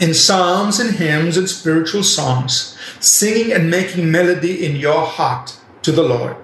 in 0.00 0.14
psalms 0.14 0.80
and 0.80 0.96
hymns 0.96 1.36
and 1.36 1.48
spiritual 1.48 2.02
songs, 2.02 2.78
singing 3.00 3.52
and 3.52 3.70
making 3.70 4.10
melody 4.10 4.64
in 4.64 4.76
your 4.76 5.06
heart 5.06 5.56
to 5.82 5.92
the 5.92 6.02
Lord, 6.02 6.36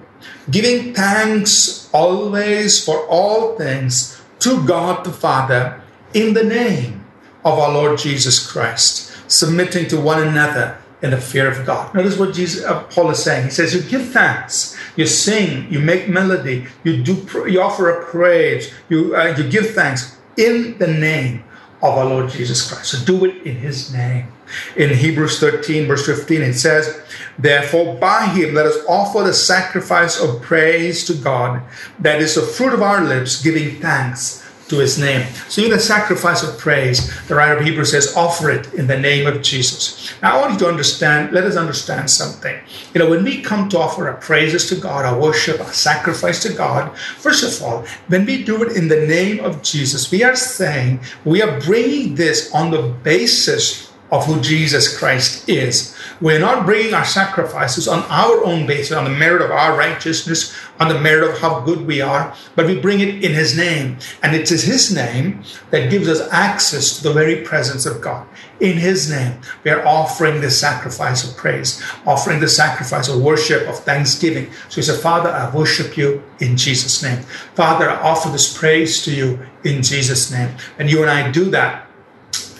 giving 0.49 0.93
thanks 0.93 1.89
always 1.93 2.83
for 2.83 3.05
all 3.07 3.57
things 3.57 4.21
to 4.39 4.65
God 4.65 5.03
the 5.03 5.11
Father 5.11 5.81
in 6.13 6.33
the 6.33 6.43
name 6.43 7.05
of 7.43 7.57
our 7.57 7.71
Lord 7.71 7.97
Jesus 7.97 8.45
Christ, 8.51 9.11
submitting 9.27 9.87
to 9.89 9.99
one 9.99 10.21
another 10.21 10.77
in 11.01 11.11
the 11.11 11.17
fear 11.17 11.49
of 11.49 11.65
God. 11.65 11.93
Notice 11.93 12.17
what 12.17 12.33
Jesus, 12.33 12.63
uh, 12.65 12.83
Paul 12.83 13.09
is 13.11 13.23
saying. 13.23 13.45
He 13.45 13.51
says, 13.51 13.73
"You 13.73 13.81
give 13.81 14.09
thanks, 14.09 14.75
you 14.95 15.05
sing, 15.05 15.67
you 15.71 15.79
make 15.79 16.09
melody, 16.09 16.67
you 16.83 17.01
do, 17.01 17.25
you 17.47 17.61
offer 17.61 17.89
a 17.89 18.05
praise, 18.05 18.71
you 18.89 19.15
uh, 19.15 19.33
you 19.37 19.49
give 19.49 19.73
thanks 19.73 20.17
in 20.35 20.77
the 20.77 20.87
name 20.87 21.43
of 21.81 21.97
our 21.97 22.05
Lord 22.05 22.29
Jesus 22.29 22.69
Christ. 22.69 22.91
So 22.91 23.05
do 23.05 23.25
it 23.25 23.43
in 23.43 23.55
his 23.55 23.93
name. 23.93 24.27
In 24.75 24.89
Hebrews 24.89 25.39
13, 25.39 25.87
verse 25.87 26.05
15, 26.05 26.41
it 26.41 26.53
says, 26.53 27.01
Therefore, 27.37 27.95
by 27.95 28.25
him 28.25 28.55
let 28.55 28.65
us 28.65 28.83
offer 28.87 29.23
the 29.23 29.33
sacrifice 29.33 30.19
of 30.19 30.41
praise 30.41 31.05
to 31.05 31.13
God, 31.13 31.61
that 31.99 32.21
is 32.21 32.35
the 32.35 32.41
fruit 32.41 32.73
of 32.73 32.81
our 32.81 33.01
lips, 33.01 33.41
giving 33.41 33.79
thanks 33.79 34.48
to 34.69 34.77
his 34.77 34.97
name. 34.97 35.27
So 35.49 35.61
even 35.61 35.71
the 35.71 35.79
sacrifice 35.79 36.43
of 36.43 36.57
praise, 36.57 37.11
the 37.27 37.35
writer 37.35 37.57
of 37.57 37.65
Hebrews 37.65 37.91
says, 37.91 38.15
offer 38.15 38.49
it 38.51 38.73
in 38.73 38.87
the 38.87 38.97
name 38.97 39.27
of 39.27 39.41
Jesus. 39.41 40.13
Now 40.21 40.37
I 40.37 40.41
want 40.41 40.53
you 40.53 40.59
to 40.59 40.67
understand, 40.67 41.33
let 41.33 41.43
us 41.43 41.55
understand 41.55 42.09
something. 42.09 42.57
You 42.93 42.99
know, 42.99 43.09
when 43.09 43.23
we 43.23 43.41
come 43.41 43.69
to 43.69 43.79
offer 43.79 44.07
our 44.07 44.17
praises 44.17 44.69
to 44.69 44.75
God, 44.75 45.05
our 45.05 45.19
worship, 45.19 45.59
our 45.59 45.73
sacrifice 45.73 46.41
to 46.43 46.53
God, 46.53 46.97
first 46.97 47.43
of 47.43 47.63
all, 47.63 47.85
when 48.07 48.25
we 48.25 48.43
do 48.43 48.63
it 48.63 48.75
in 48.75 48.87
the 48.87 49.05
name 49.07 49.43
of 49.43 49.61
Jesus, 49.63 50.11
we 50.11 50.23
are 50.23 50.35
saying 50.35 50.99
we 51.25 51.41
are 51.41 51.59
bringing 51.61 52.15
this 52.15 52.53
on 52.53 52.71
the 52.71 52.81
basis 53.03 53.88
of 54.11 54.25
who 54.25 54.41
Jesus 54.41 54.97
Christ 54.97 55.47
is. 55.47 55.95
We're 56.21 56.39
not 56.39 56.65
bringing 56.65 56.93
our 56.93 57.05
sacrifices 57.05 57.87
on 57.87 58.03
our 58.09 58.43
own 58.43 58.65
basis, 58.65 58.91
on 58.91 59.05
the 59.05 59.09
merit 59.09 59.41
of 59.41 59.51
our 59.51 59.77
righteousness, 59.77 60.53
on 60.79 60.87
the 60.87 60.99
merit 60.99 61.29
of 61.29 61.39
how 61.39 61.61
good 61.61 61.85
we 61.85 62.01
are, 62.01 62.35
but 62.55 62.65
we 62.65 62.79
bring 62.79 62.99
it 62.99 63.23
in 63.23 63.33
His 63.33 63.55
name. 63.55 63.97
And 64.23 64.35
it 64.35 64.51
is 64.51 64.63
His 64.63 64.93
name 64.93 65.43
that 65.71 65.89
gives 65.89 66.07
us 66.07 66.27
access 66.31 66.97
to 66.97 67.03
the 67.03 67.13
very 67.13 67.43
presence 67.43 67.85
of 67.85 68.01
God. 68.01 68.27
In 68.59 68.77
His 68.77 69.09
name, 69.09 69.39
we 69.63 69.71
are 69.71 69.85
offering 69.85 70.41
the 70.41 70.51
sacrifice 70.51 71.29
of 71.29 71.37
praise, 71.37 71.81
offering 72.05 72.39
the 72.39 72.47
sacrifice 72.47 73.07
of 73.07 73.21
worship, 73.21 73.67
of 73.67 73.79
thanksgiving. 73.79 74.51
So 74.69 74.77
He 74.77 74.81
said, 74.81 74.99
Father, 74.99 75.29
I 75.29 75.53
worship 75.55 75.97
you 75.97 76.23
in 76.39 76.57
Jesus' 76.57 77.03
name. 77.03 77.21
Father, 77.55 77.89
I 77.89 78.01
offer 78.01 78.29
this 78.29 78.57
praise 78.57 79.03
to 79.03 79.13
you 79.13 79.39
in 79.63 79.83
Jesus' 79.83 80.31
name. 80.31 80.55
And 80.77 80.89
you 80.89 81.01
and 81.01 81.09
I 81.09 81.29
do 81.31 81.45
that 81.51 81.88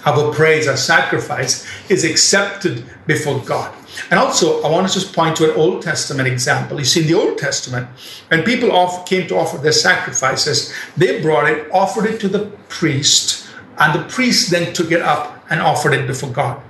our 0.05 0.33
praise, 0.33 0.67
our 0.67 0.77
sacrifice 0.77 1.65
is 1.89 2.03
accepted 2.03 2.83
before 3.07 3.39
God. 3.39 3.75
And 4.09 4.19
also, 4.19 4.61
I 4.63 4.69
want 4.69 4.87
to 4.87 4.93
just 4.93 5.13
point 5.13 5.35
to 5.37 5.51
an 5.51 5.57
Old 5.57 5.81
Testament 5.81 6.27
example. 6.27 6.79
You 6.79 6.85
see, 6.85 7.01
in 7.01 7.07
the 7.07 7.15
Old 7.15 7.37
Testament, 7.37 7.87
when 8.29 8.43
people 8.43 8.69
came 9.05 9.27
to 9.27 9.35
offer 9.35 9.57
their 9.57 9.71
sacrifices, 9.71 10.73
they 10.95 11.21
brought 11.21 11.49
it, 11.49 11.69
offered 11.71 12.05
it 12.05 12.19
to 12.21 12.27
the 12.27 12.45
priest, 12.69 13.47
and 13.77 13.99
the 13.99 14.07
priest 14.07 14.51
then 14.51 14.73
took 14.73 14.91
it 14.91 15.01
up 15.01 15.43
and 15.49 15.61
offered 15.61 15.93
it 15.93 16.05
before 16.05 16.29
God. 16.29 16.61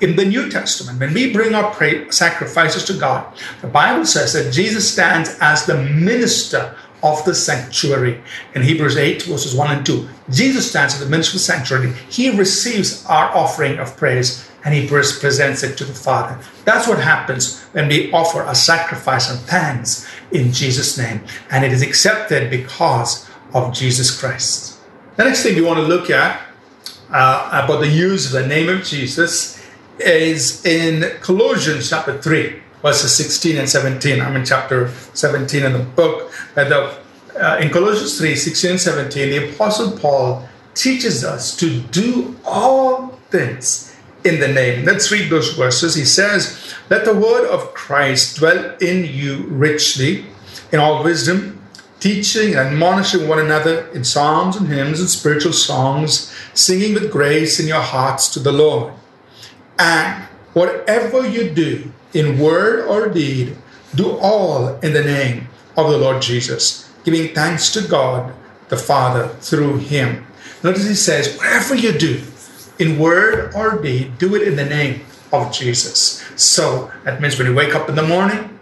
In 0.00 0.16
the 0.16 0.24
New 0.24 0.50
Testament, 0.50 1.00
when 1.00 1.14
we 1.14 1.32
bring 1.32 1.54
our 1.54 1.72
pray- 1.74 2.10
sacrifices 2.10 2.84
to 2.84 2.92
God, 2.92 3.26
the 3.62 3.66
Bible 3.66 4.04
says 4.04 4.34
that 4.34 4.52
Jesus 4.52 4.90
stands 4.92 5.36
as 5.40 5.64
the 5.64 5.82
minister 5.82 6.76
of 7.12 7.24
the 7.24 7.34
sanctuary. 7.34 8.20
In 8.54 8.62
Hebrews 8.62 8.96
8, 8.96 9.22
verses 9.22 9.54
1 9.54 9.76
and 9.76 9.86
2, 9.86 10.08
Jesus 10.30 10.68
stands 10.68 10.94
at 10.94 11.00
the 11.00 11.08
minister 11.08 11.36
of 11.36 11.40
the 11.40 11.52
sanctuary. 11.52 11.92
He 12.10 12.30
receives 12.30 13.04
our 13.06 13.34
offering 13.36 13.78
of 13.78 13.96
praise 13.96 14.48
and 14.64 14.74
he 14.74 14.88
presents 14.88 15.62
it 15.62 15.78
to 15.78 15.84
the 15.84 15.94
Father. 15.94 16.38
That's 16.64 16.88
what 16.88 16.98
happens 16.98 17.62
when 17.72 17.88
we 17.88 18.10
offer 18.12 18.42
a 18.42 18.54
sacrifice 18.54 19.32
of 19.32 19.40
thanks 19.42 20.08
in 20.32 20.52
Jesus' 20.52 20.98
name. 20.98 21.20
And 21.50 21.64
it 21.64 21.72
is 21.72 21.82
accepted 21.82 22.50
because 22.50 23.28
of 23.54 23.72
Jesus 23.72 24.18
Christ. 24.18 24.78
The 25.16 25.24
next 25.24 25.44
thing 25.44 25.54
we 25.54 25.62
want 25.62 25.78
to 25.78 25.86
look 25.86 26.10
at 26.10 26.42
uh, 27.10 27.62
about 27.64 27.80
the 27.80 27.88
use 27.88 28.26
of 28.26 28.32
the 28.32 28.46
name 28.46 28.68
of 28.68 28.82
Jesus 28.82 29.62
is 30.00 30.66
in 30.66 31.16
Colossians 31.20 31.88
chapter 31.88 32.20
3 32.20 32.62
verses 32.86 33.16
16 33.16 33.56
and 33.58 33.68
17. 33.68 34.20
I'm 34.20 34.36
in 34.36 34.44
chapter 34.44 34.88
17 35.14 35.64
in 35.64 35.72
the 35.72 35.80
book. 35.80 36.30
The, 36.54 36.96
uh, 37.34 37.58
in 37.60 37.68
Colossians 37.70 38.16
3 38.16 38.36
16 38.36 38.70
and 38.70 38.80
17, 38.80 39.30
the 39.30 39.50
Apostle 39.50 39.98
Paul 39.98 40.48
teaches 40.74 41.24
us 41.24 41.56
to 41.56 41.80
do 41.80 42.36
all 42.44 43.08
things 43.30 43.92
in 44.24 44.38
the 44.38 44.46
name. 44.46 44.84
Let's 44.84 45.10
read 45.10 45.30
those 45.30 45.54
verses. 45.54 45.96
He 45.96 46.04
says, 46.04 46.74
Let 46.88 47.04
the 47.04 47.12
word 47.12 47.48
of 47.48 47.74
Christ 47.74 48.36
dwell 48.36 48.76
in 48.80 49.04
you 49.04 49.46
richly 49.48 50.26
in 50.70 50.78
all 50.78 51.02
wisdom, 51.02 51.60
teaching 51.98 52.50
and 52.54 52.68
admonishing 52.68 53.26
one 53.26 53.40
another 53.40 53.88
in 53.88 54.04
psalms 54.04 54.54
and 54.54 54.68
hymns 54.68 55.00
and 55.00 55.10
spiritual 55.10 55.52
songs, 55.52 56.32
singing 56.54 56.94
with 56.94 57.10
grace 57.10 57.58
in 57.58 57.66
your 57.66 57.82
hearts 57.82 58.28
to 58.28 58.38
the 58.38 58.52
Lord. 58.52 58.92
And 59.76 60.22
whatever 60.52 61.26
you 61.26 61.50
do, 61.50 61.92
in 62.16 62.38
word 62.38 62.86
or 62.86 63.08
deed, 63.08 63.56
do 63.94 64.16
all 64.18 64.78
in 64.80 64.94
the 64.94 65.04
name 65.04 65.48
of 65.76 65.90
the 65.90 65.98
Lord 65.98 66.22
Jesus, 66.22 66.90
giving 67.04 67.34
thanks 67.34 67.70
to 67.72 67.82
God 67.82 68.34
the 68.68 68.76
Father 68.76 69.28
through 69.40 69.78
him. 69.78 70.26
Notice 70.62 70.88
he 70.88 70.94
says, 70.94 71.36
whatever 71.36 71.74
you 71.74 71.92
do, 71.92 72.22
in 72.78 72.98
word 72.98 73.54
or 73.54 73.80
deed, 73.80 74.18
do 74.18 74.34
it 74.34 74.48
in 74.48 74.56
the 74.56 74.64
name 74.64 75.04
of 75.32 75.52
Jesus. 75.52 76.24
So 76.36 76.90
that 77.04 77.20
means 77.20 77.38
when 77.38 77.48
you 77.48 77.54
wake 77.54 77.74
up 77.74 77.88
in 77.88 77.94
the 77.94 78.02
morning, 78.02 78.58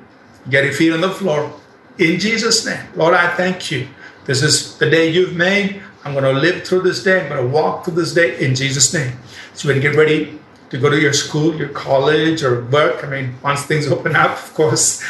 get 0.50 0.64
your 0.64 0.72
feet 0.72 0.92
on 0.92 1.00
the 1.00 1.10
floor, 1.10 1.52
in 1.98 2.18
Jesus' 2.18 2.66
name. 2.66 2.84
Lord, 2.96 3.14
I 3.14 3.34
thank 3.36 3.70
you. 3.70 3.88
This 4.24 4.42
is 4.42 4.76
the 4.78 4.90
day 4.90 5.10
you've 5.10 5.36
made. 5.36 5.80
I'm 6.04 6.12
going 6.12 6.24
to 6.24 6.32
live 6.32 6.64
through 6.64 6.82
this 6.82 7.02
day. 7.04 7.22
I'm 7.22 7.28
going 7.28 7.40
to 7.40 7.48
walk 7.48 7.84
through 7.84 7.94
this 7.94 8.12
day 8.12 8.44
in 8.44 8.54
Jesus' 8.54 8.92
name. 8.92 9.16
So 9.54 9.68
when 9.68 9.76
you 9.76 9.82
get 9.82 9.94
ready 9.94 10.40
to 10.74 10.80
go 10.80 10.90
to 10.90 11.00
your 11.00 11.12
school, 11.12 11.54
your 11.54 11.68
college, 11.68 12.42
or 12.42 12.64
work. 12.64 13.04
I 13.04 13.08
mean, 13.08 13.34
once 13.44 13.62
things 13.62 13.86
open 13.86 14.16
up, 14.16 14.32
of 14.32 14.54
course, 14.54 15.00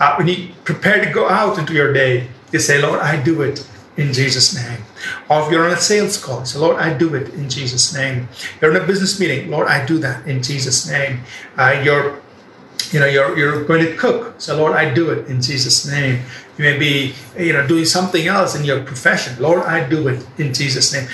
uh, 0.00 0.16
when 0.16 0.26
you 0.26 0.50
prepare 0.64 1.02
to 1.04 1.10
go 1.12 1.28
out 1.28 1.58
into 1.58 1.72
your 1.72 1.92
day, 1.92 2.26
you 2.50 2.58
say, 2.58 2.82
Lord, 2.82 2.98
I 2.98 3.22
do 3.22 3.42
it 3.42 3.64
in 3.96 4.12
Jesus' 4.12 4.52
name. 4.52 4.80
Or 5.30 5.42
if 5.42 5.52
you're 5.52 5.64
on 5.64 5.70
a 5.70 5.76
sales 5.76 6.22
call, 6.22 6.40
you 6.40 6.46
say, 6.46 6.58
Lord, 6.58 6.76
I 6.78 6.92
do 6.98 7.14
it 7.14 7.28
in 7.34 7.48
Jesus' 7.48 7.94
name. 7.94 8.28
You're 8.60 8.74
in 8.74 8.82
a 8.82 8.86
business 8.86 9.20
meeting, 9.20 9.48
Lord, 9.48 9.68
I 9.68 9.86
do 9.86 9.98
that 9.98 10.26
in 10.26 10.42
Jesus' 10.42 10.90
name. 10.90 11.20
Uh, 11.56 11.80
you're 11.84 12.20
you 12.90 13.00
know 13.00 13.06
you're, 13.06 13.38
you're 13.38 13.64
going 13.64 13.84
to 13.84 13.96
cook 13.96 14.34
so 14.38 14.56
lord 14.56 14.72
i 14.72 14.92
do 14.92 15.10
it 15.10 15.26
in 15.26 15.40
jesus 15.40 15.86
name 15.86 16.20
you 16.58 16.64
may 16.64 16.76
be 16.76 17.14
you 17.38 17.52
know 17.52 17.66
doing 17.66 17.84
something 17.84 18.26
else 18.26 18.54
in 18.54 18.64
your 18.64 18.82
profession 18.82 19.34
lord 19.40 19.62
i 19.62 19.88
do 19.88 20.08
it 20.08 20.26
in 20.36 20.52
jesus 20.52 20.92
name 20.92 21.08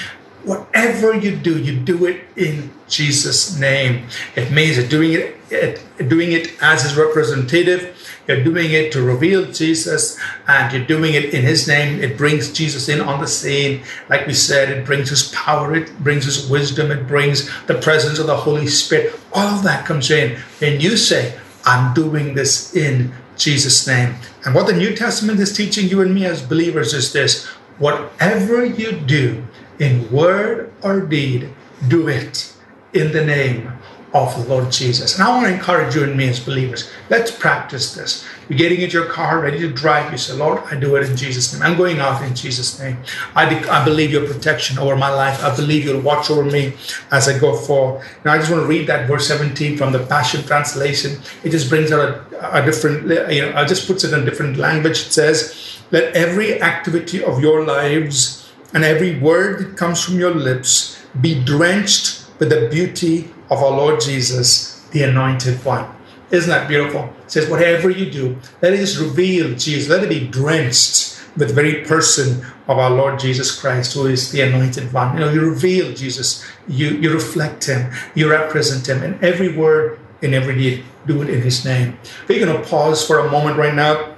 whatever 0.44 1.14
you 1.14 1.36
do, 1.36 1.58
you 1.58 1.78
do 1.78 2.06
it 2.06 2.24
in 2.36 2.70
Jesus' 2.88 3.58
name. 3.58 4.06
It 4.36 4.50
means 4.50 4.76
you're 4.76 4.88
doing 4.88 5.12
it, 5.50 5.82
doing 6.08 6.32
it 6.32 6.54
as 6.62 6.82
His 6.82 6.96
representative. 6.96 7.94
You're 8.26 8.44
doing 8.44 8.72
it 8.72 8.92
to 8.92 9.02
reveal 9.02 9.50
Jesus, 9.50 10.18
and 10.46 10.70
you're 10.72 10.84
doing 10.84 11.14
it 11.14 11.32
in 11.32 11.42
His 11.42 11.66
name. 11.66 12.02
It 12.02 12.18
brings 12.18 12.52
Jesus 12.52 12.88
in 12.88 13.00
on 13.00 13.20
the 13.20 13.26
scene. 13.26 13.82
Like 14.10 14.26
we 14.26 14.34
said, 14.34 14.70
it 14.70 14.84
brings 14.84 15.08
His 15.08 15.28
power, 15.28 15.74
it 15.74 15.98
brings 16.00 16.26
His 16.26 16.48
wisdom, 16.48 16.90
it 16.90 17.06
brings 17.06 17.50
the 17.66 17.80
presence 17.80 18.18
of 18.18 18.26
the 18.26 18.36
Holy 18.36 18.66
Spirit. 18.66 19.18
All 19.32 19.56
of 19.56 19.62
that 19.62 19.86
comes 19.86 20.10
in 20.10 20.38
when 20.58 20.80
you 20.80 20.96
say, 20.96 21.38
I'm 21.64 21.94
doing 21.94 22.34
this 22.34 22.74
in 22.76 23.12
Jesus' 23.36 23.86
name. 23.86 24.14
And 24.44 24.54
what 24.54 24.66
the 24.66 24.72
New 24.72 24.94
Testament 24.94 25.40
is 25.40 25.56
teaching 25.56 25.88
you 25.88 26.02
and 26.02 26.14
me 26.14 26.26
as 26.26 26.42
believers 26.42 26.92
is 26.92 27.12
this 27.12 27.46
whatever 27.78 28.64
you 28.64 28.92
do, 28.92 29.44
in 29.78 30.10
word 30.10 30.72
or 30.82 31.00
deed, 31.00 31.50
do 31.88 32.08
it 32.08 32.52
in 32.92 33.12
the 33.12 33.24
name 33.24 33.72
of 34.14 34.34
the 34.34 34.48
Lord 34.48 34.72
Jesus. 34.72 35.14
And 35.14 35.22
I 35.22 35.28
want 35.28 35.46
to 35.46 35.52
encourage 35.52 35.94
you 35.94 36.02
and 36.02 36.16
me 36.16 36.28
as 36.28 36.40
believers. 36.40 36.90
Let's 37.10 37.30
practice 37.30 37.94
this. 37.94 38.26
You're 38.48 38.58
getting 38.58 38.80
into 38.80 38.98
your 38.98 39.06
car, 39.06 39.40
ready 39.40 39.58
to 39.60 39.70
drive. 39.70 40.10
You 40.10 40.16
say, 40.16 40.32
Lord, 40.32 40.62
I 40.64 40.76
do 40.76 40.96
it 40.96 41.08
in 41.08 41.14
Jesus' 41.14 41.52
name. 41.52 41.62
I'm 41.62 41.76
going 41.76 41.98
out 41.98 42.22
in 42.22 42.34
Jesus' 42.34 42.80
name. 42.80 42.96
I, 43.34 43.46
de- 43.48 43.70
I 43.70 43.84
believe 43.84 44.10
your 44.10 44.26
protection 44.26 44.78
over 44.78 44.96
my 44.96 45.10
life. 45.10 45.42
I 45.44 45.54
believe 45.54 45.84
you'll 45.84 46.00
watch 46.00 46.30
over 46.30 46.42
me 46.42 46.72
as 47.10 47.28
I 47.28 47.38
go 47.38 47.54
forward. 47.54 48.02
Now, 48.24 48.32
I 48.32 48.38
just 48.38 48.50
want 48.50 48.62
to 48.62 48.66
read 48.66 48.86
that 48.86 49.06
verse 49.06 49.28
17 49.28 49.76
from 49.76 49.92
the 49.92 50.04
Passion 50.06 50.42
Translation. 50.42 51.20
It 51.44 51.50
just 51.50 51.68
brings 51.68 51.92
out 51.92 52.32
a, 52.32 52.62
a 52.62 52.64
different, 52.64 53.02
you 53.30 53.42
know, 53.42 53.60
it 53.60 53.68
just 53.68 53.86
puts 53.86 54.04
it 54.04 54.14
in 54.14 54.22
a 54.22 54.24
different 54.24 54.56
language. 54.56 55.00
It 55.00 55.12
says, 55.12 55.78
Let 55.90 56.16
every 56.16 56.62
activity 56.62 57.22
of 57.22 57.42
your 57.42 57.66
lives 57.66 58.37
and 58.74 58.84
every 58.84 59.18
word 59.18 59.58
that 59.60 59.76
comes 59.76 60.02
from 60.02 60.18
your 60.18 60.34
lips 60.34 60.98
be 61.20 61.42
drenched 61.42 62.26
with 62.38 62.50
the 62.50 62.68
beauty 62.68 63.30
of 63.50 63.62
our 63.62 63.70
Lord 63.70 64.00
Jesus, 64.00 64.80
the 64.90 65.02
Anointed 65.02 65.64
One. 65.64 65.90
Isn't 66.30 66.50
that 66.50 66.68
beautiful? 66.68 67.12
It 67.24 67.30
says, 67.30 67.48
whatever 67.48 67.88
you 67.88 68.10
do, 68.10 68.36
let 68.60 68.74
it 68.74 68.78
just 68.78 69.00
reveal 69.00 69.54
Jesus. 69.54 69.88
Let 69.88 70.04
it 70.04 70.10
be 70.10 70.26
drenched 70.26 71.18
with 71.36 71.48
the 71.48 71.54
very 71.54 71.84
person 71.84 72.44
of 72.66 72.78
our 72.78 72.90
Lord 72.90 73.18
Jesus 73.18 73.58
Christ, 73.58 73.94
who 73.94 74.06
is 74.06 74.30
the 74.30 74.42
Anointed 74.42 74.92
One. 74.92 75.14
You 75.14 75.20
know, 75.20 75.32
you 75.32 75.40
reveal 75.40 75.94
Jesus, 75.94 76.44
you, 76.66 76.88
you 76.88 77.12
reflect 77.12 77.66
Him, 77.66 77.90
you 78.14 78.30
represent 78.30 78.88
Him 78.88 79.02
in 79.02 79.18
every 79.24 79.56
word, 79.56 79.98
in 80.20 80.34
every 80.34 80.56
deed. 80.56 80.84
Do 81.06 81.22
it 81.22 81.30
in 81.30 81.40
His 81.40 81.64
name. 81.64 81.98
We're 82.28 82.44
going 82.44 82.62
to 82.62 82.68
pause 82.68 83.06
for 83.06 83.20
a 83.20 83.30
moment 83.30 83.56
right 83.56 83.74
now 83.74 84.14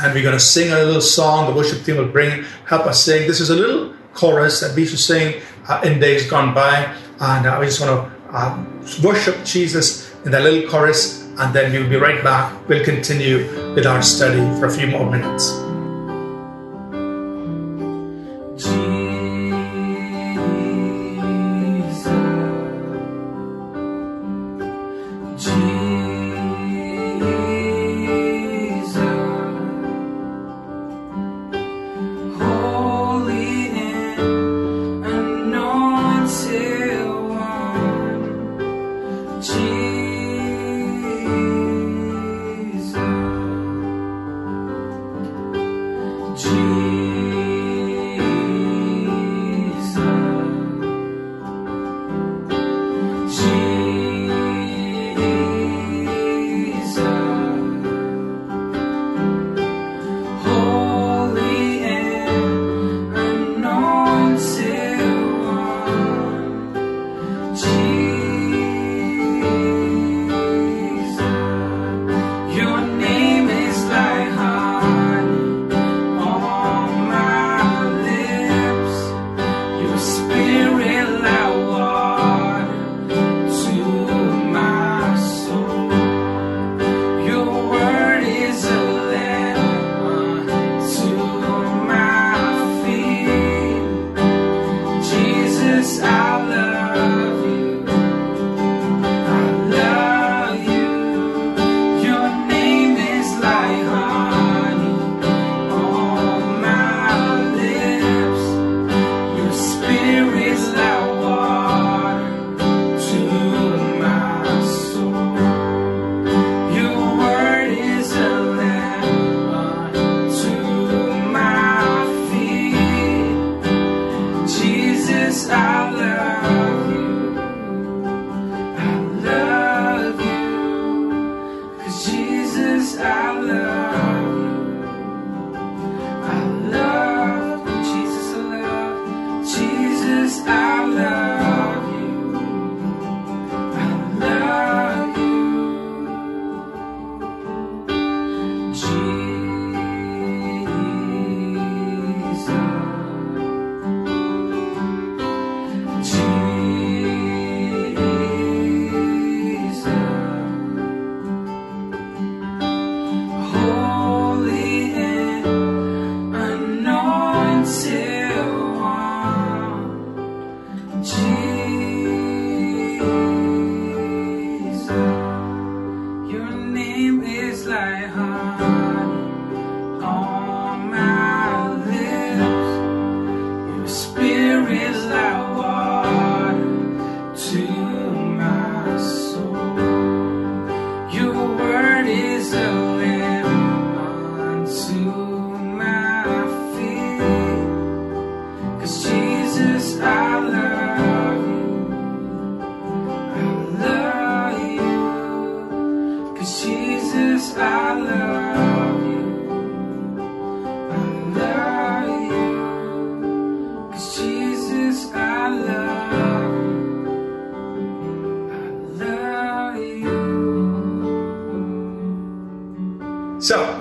and 0.00 0.14
we're 0.14 0.22
going 0.22 0.34
to 0.34 0.40
sing 0.40 0.72
a 0.72 0.76
little 0.76 1.00
song. 1.00 1.46
The 1.46 1.54
worship 1.54 1.84
team 1.84 1.96
will 1.96 2.08
bring, 2.08 2.44
help 2.66 2.86
us 2.86 3.02
sing. 3.04 3.26
This 3.26 3.40
is 3.40 3.50
a 3.50 3.54
little 3.54 3.94
chorus 4.14 4.60
that 4.60 4.74
we 4.74 4.82
used 4.82 4.94
to 4.94 4.98
sing 4.98 5.42
uh, 5.68 5.80
in 5.84 6.00
days 6.00 6.28
gone 6.28 6.54
by. 6.54 6.94
And 7.20 7.46
uh, 7.46 7.56
we 7.60 7.66
just 7.66 7.80
want 7.80 7.92
to 7.92 8.36
um, 8.36 8.84
worship 9.02 9.44
Jesus 9.44 10.14
in 10.24 10.32
that 10.32 10.42
little 10.42 10.68
chorus, 10.68 11.22
and 11.38 11.54
then 11.54 11.72
we'll 11.72 11.88
be 11.88 11.96
right 11.96 12.22
back. 12.22 12.68
We'll 12.68 12.84
continue 12.84 13.74
with 13.74 13.86
our 13.86 14.02
study 14.02 14.40
for 14.58 14.66
a 14.66 14.70
few 14.70 14.86
more 14.88 15.08
minutes. 15.10 15.65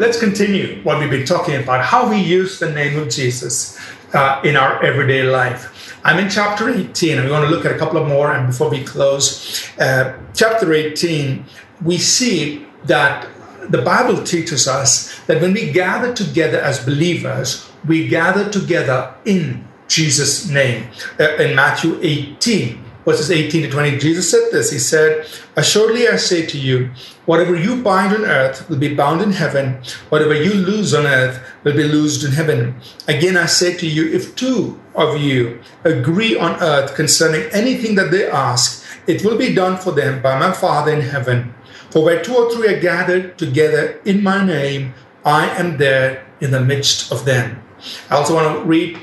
Let's 0.06 0.20
continue 0.20 0.80
what 0.84 1.00
we've 1.00 1.10
been 1.10 1.26
talking 1.26 1.56
about 1.56 1.84
how 1.84 2.08
we 2.08 2.18
use 2.18 2.60
the 2.60 2.70
name 2.70 2.96
of 3.00 3.10
Jesus 3.10 3.76
uh, 4.14 4.40
in 4.44 4.56
our 4.56 4.84
everyday 4.84 5.24
life. 5.24 6.00
I'm 6.04 6.20
in 6.20 6.30
chapter 6.30 6.70
18, 6.70 7.18
and 7.18 7.26
we 7.26 7.32
want 7.32 7.44
to 7.44 7.50
look 7.50 7.66
at 7.66 7.72
a 7.72 7.78
couple 7.80 7.98
of 7.98 8.08
more. 8.08 8.32
And 8.32 8.46
before 8.46 8.70
we 8.70 8.84
close, 8.84 9.68
uh, 9.80 10.16
chapter 10.36 10.72
18, 10.72 11.44
we 11.84 11.98
see 11.98 12.68
that 12.84 13.28
the 13.70 13.82
Bible 13.82 14.24
teaches 14.24 14.68
us 14.68 15.20
that 15.22 15.42
when 15.42 15.54
we 15.54 15.72
gather 15.72 16.14
together 16.14 16.60
as 16.60 16.86
believers, 16.86 17.68
we 17.88 18.08
gather 18.08 18.48
together 18.48 19.12
in 19.26 19.68
Jesus' 19.88 20.48
name. 20.48 20.88
Uh, 21.20 21.34
in 21.38 21.56
Matthew 21.56 21.98
18, 22.00 22.85
verses 23.06 23.32
18 23.32 23.64
to 23.64 23.70
20, 23.70 23.98
Jesus 24.00 24.30
said 24.30 24.50
this. 24.52 24.72
He 24.72 24.80
said, 24.80 25.28
Assuredly 25.56 26.08
I 26.08 26.18
say 26.18 26.46
to 26.48 26.58
you, 26.58 26.90
whatever 27.26 27.56
you 27.56 27.82
bind 27.82 28.14
on 28.14 28.26
earth 28.26 28.68
will 28.68 28.78
be 28.78 28.94
bound 28.94 29.22
in 29.22 29.32
heaven, 29.32 29.82
whatever 30.10 30.34
you 30.34 30.54
loose 30.54 30.94
on 30.94 31.06
earth 31.06 31.40
will 31.64 31.76
be 31.76 31.84
loosed 31.84 32.26
in 32.26 32.32
heaven. 32.32 32.76
Again 33.08 33.38
I 33.38 33.46
say 33.46 33.78
to 33.78 33.88
you, 33.88 34.12
if 34.12 34.36
two 34.36 34.80
of 34.96 35.22
you 35.22 35.62
agree 35.84 36.38
on 36.38 36.62
earth 36.62 36.96
concerning 36.96 37.50
anything 37.52 37.96
that 37.96 38.12
they 38.12 38.28
ask, 38.28 38.84
it 39.08 39.24
will 39.24 39.38
be 39.38 39.54
done 39.54 39.78
for 39.78 39.92
them 39.92 40.22
by 40.22 40.38
my 40.38 40.52
Father 40.52 40.92
in 40.92 41.02
heaven. 41.02 41.54
For 41.92 42.04
where 42.04 42.22
two 42.22 42.36
or 42.36 42.52
three 42.52 42.74
are 42.74 42.80
gathered 42.80 43.38
together 43.38 44.02
in 44.04 44.24
my 44.24 44.44
name, 44.44 44.96
I 45.24 45.48
am 45.50 45.78
there 45.78 46.26
in 46.42 46.52
the 46.52 46.60
midst 46.60 47.12
of 47.12 47.26
them. 47.26 47.62
I 48.10 48.16
also 48.16 48.36
want 48.36 48.58
to 48.58 48.66
read 48.66 49.00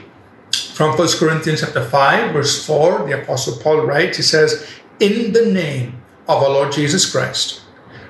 from 0.75 0.97
1 0.97 1.09
Corinthians 1.19 1.61
chapter 1.61 1.85
5, 1.85 2.33
verse 2.33 2.67
4, 2.67 3.07
the 3.07 3.23
Apostle 3.23 3.63
Paul 3.63 3.87
writes, 3.87 4.17
he 4.17 4.23
says, 4.23 4.69
In 5.01 5.33
the 5.33 5.47
name 5.47 6.03
of 6.29 6.43
our 6.43 6.51
Lord 6.51 6.73
Jesus 6.73 7.11
Christ, 7.11 7.61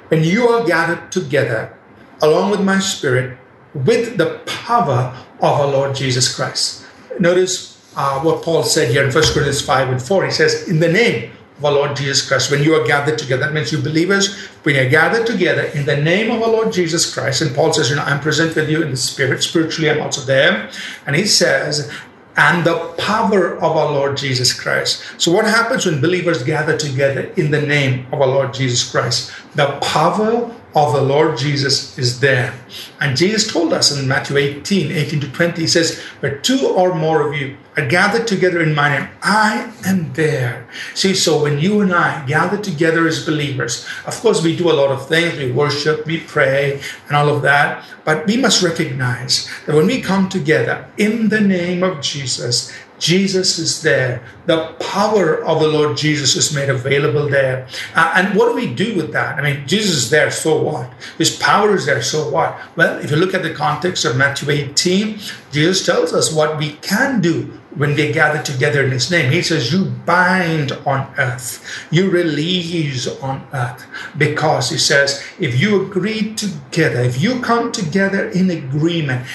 when 0.08 0.22
you 0.22 0.48
are 0.48 0.64
gathered 0.64 1.10
together 1.10 1.76
along 2.22 2.50
with 2.50 2.60
my 2.60 2.78
spirit, 2.78 3.36
with 3.74 4.16
the 4.16 4.40
power 4.46 5.14
of 5.38 5.60
our 5.60 5.66
Lord 5.66 5.94
Jesus 5.94 6.34
Christ. 6.34 6.86
Notice 7.18 7.72
uh, 7.96 8.20
what 8.20 8.42
Paul 8.42 8.62
said 8.62 8.90
here 8.90 9.04
in 9.04 9.12
1 9.12 9.22
Corinthians 9.24 9.60
5 9.60 9.88
and 9.90 10.02
4. 10.02 10.24
He 10.24 10.30
says, 10.30 10.68
In 10.68 10.78
the 10.78 10.90
name 10.90 11.32
of 11.58 11.64
our 11.64 11.72
Lord 11.72 11.96
Jesus 11.96 12.26
Christ, 12.26 12.50
when 12.50 12.62
you 12.62 12.74
are 12.74 12.86
gathered 12.86 13.18
together, 13.18 13.42
that 13.42 13.52
means 13.52 13.72
you 13.72 13.78
believers, 13.78 14.36
when 14.62 14.76
you're 14.76 14.88
gathered 14.88 15.26
together 15.26 15.62
in 15.62 15.84
the 15.84 15.96
name 15.96 16.30
of 16.30 16.42
our 16.42 16.48
Lord 16.48 16.72
Jesus 16.72 17.12
Christ, 17.12 17.42
and 17.42 17.54
Paul 17.54 17.72
says, 17.72 17.90
You 17.90 17.96
know, 17.96 18.02
I'm 18.02 18.20
present 18.20 18.54
with 18.54 18.70
you 18.70 18.82
in 18.82 18.90
the 18.90 18.96
spirit, 18.96 19.42
spiritually, 19.42 19.90
I'm 19.90 20.00
also 20.00 20.22
there. 20.22 20.70
And 21.06 21.16
he 21.16 21.26
says, 21.26 21.92
and 22.36 22.64
the 22.64 22.94
power 22.98 23.56
of 23.56 23.76
our 23.76 23.92
Lord 23.92 24.16
Jesus 24.16 24.52
Christ. 24.52 25.02
So, 25.18 25.32
what 25.32 25.44
happens 25.44 25.86
when 25.86 26.00
believers 26.00 26.42
gather 26.42 26.76
together 26.76 27.32
in 27.36 27.50
the 27.50 27.60
name 27.60 28.06
of 28.12 28.20
our 28.20 28.28
Lord 28.28 28.54
Jesus 28.54 28.90
Christ? 28.90 29.32
The 29.54 29.78
power 29.82 30.54
of 30.74 30.94
the 30.94 31.02
Lord 31.02 31.36
Jesus 31.36 31.98
is 31.98 32.20
there. 32.20 32.54
And 33.00 33.16
Jesus 33.16 33.52
told 33.52 33.72
us 33.72 33.96
in 33.96 34.08
Matthew 34.08 34.38
18 34.38 34.90
18 34.90 35.20
to 35.20 35.30
20, 35.30 35.60
He 35.60 35.66
says, 35.66 36.00
Where 36.20 36.38
two 36.38 36.66
or 36.68 36.94
more 36.94 37.26
of 37.26 37.34
you 37.34 37.56
are 37.76 37.86
gathered 37.86 38.26
together 38.26 38.62
in 38.62 38.74
my 38.74 38.88
name, 38.88 39.08
I 39.22 39.70
am 39.84 40.12
there. 40.14 40.66
See, 40.94 41.14
so 41.14 41.42
when 41.42 41.58
you 41.58 41.80
and 41.80 41.92
I 41.92 42.24
gather 42.26 42.56
together 42.56 43.06
as 43.06 43.24
believers, 43.24 43.86
of 44.06 44.18
course, 44.20 44.42
we 44.42 44.56
do 44.56 44.70
a 44.70 44.72
lot 44.72 44.90
of 44.90 45.08
things. 45.08 45.36
We 45.36 45.52
worship, 45.52 46.06
we 46.06 46.20
pray, 46.20 46.80
and 47.08 47.16
all 47.16 47.28
of 47.28 47.42
that. 47.42 47.84
But 48.04 48.26
we 48.26 48.36
must 48.36 48.62
recognize 48.62 49.48
that 49.66 49.76
when 49.76 49.86
we 49.86 50.00
come 50.00 50.28
together 50.28 50.86
in 50.98 51.28
the 51.28 51.40
name 51.40 51.82
of 51.82 52.00
Jesus, 52.00 52.72
Jesus 53.02 53.58
is 53.58 53.82
there. 53.82 54.22
The 54.46 54.74
power 54.78 55.42
of 55.44 55.60
the 55.60 55.66
Lord 55.66 55.96
Jesus 55.96 56.36
is 56.36 56.54
made 56.54 56.68
available 56.68 57.28
there. 57.28 57.66
Uh, 57.96 58.12
and 58.14 58.36
what 58.36 58.48
do 58.48 58.54
we 58.54 58.72
do 58.72 58.94
with 58.94 59.12
that? 59.12 59.38
I 59.38 59.42
mean, 59.42 59.66
Jesus 59.66 60.04
is 60.04 60.10
there, 60.10 60.30
so 60.30 60.62
what? 60.62 60.92
His 61.18 61.34
power 61.36 61.74
is 61.74 61.86
there, 61.86 62.00
so 62.00 62.30
what? 62.30 62.56
Well, 62.76 62.98
if 62.98 63.10
you 63.10 63.16
look 63.16 63.34
at 63.34 63.42
the 63.42 63.54
context 63.54 64.04
of 64.04 64.16
Matthew 64.16 64.50
18, 64.50 65.18
Jesus 65.50 65.84
tells 65.84 66.12
us 66.12 66.32
what 66.32 66.58
we 66.58 66.74
can 66.74 67.20
do 67.20 67.58
when 67.76 67.96
they 67.96 68.12
gather 68.12 68.42
together 68.42 68.84
in 68.84 68.90
His 68.90 69.10
name. 69.10 69.32
He 69.32 69.42
says, 69.42 69.72
You 69.72 69.84
bind 69.84 70.72
on 70.86 71.12
earth, 71.18 71.64
you 71.90 72.10
release 72.10 73.06
on 73.20 73.46
earth. 73.52 73.86
Because 74.16 74.70
He 74.70 74.78
says, 74.78 75.22
if 75.38 75.60
you 75.60 75.86
agree 75.86 76.34
together, 76.34 77.00
if 77.00 77.20
you 77.20 77.40
come 77.40 77.72
together 77.72 78.28
in 78.28 78.50
agreement 78.50 79.26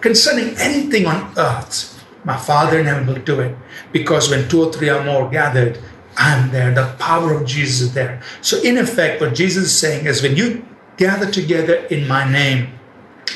concerning 0.00 0.56
anything 0.58 1.06
on 1.06 1.32
earth, 1.36 1.92
my 2.24 2.36
Father 2.36 2.80
in 2.80 2.86
heaven 2.86 3.06
will 3.06 3.22
do 3.22 3.40
it. 3.40 3.56
Because 3.92 4.28
when 4.30 4.48
two 4.48 4.64
or 4.64 4.72
three 4.72 4.88
are 4.88 5.04
more 5.04 5.30
gathered, 5.30 5.78
I'm 6.16 6.50
there. 6.50 6.74
The 6.74 6.94
power 6.98 7.34
of 7.34 7.46
Jesus 7.46 7.80
is 7.82 7.94
there. 7.94 8.22
So, 8.40 8.60
in 8.62 8.78
effect, 8.78 9.20
what 9.20 9.34
Jesus 9.34 9.64
is 9.64 9.78
saying 9.78 10.06
is 10.06 10.22
when 10.22 10.34
you 10.34 10.64
gather 10.96 11.30
together 11.30 11.74
in 11.90 12.08
my 12.08 12.30
name, 12.30 12.75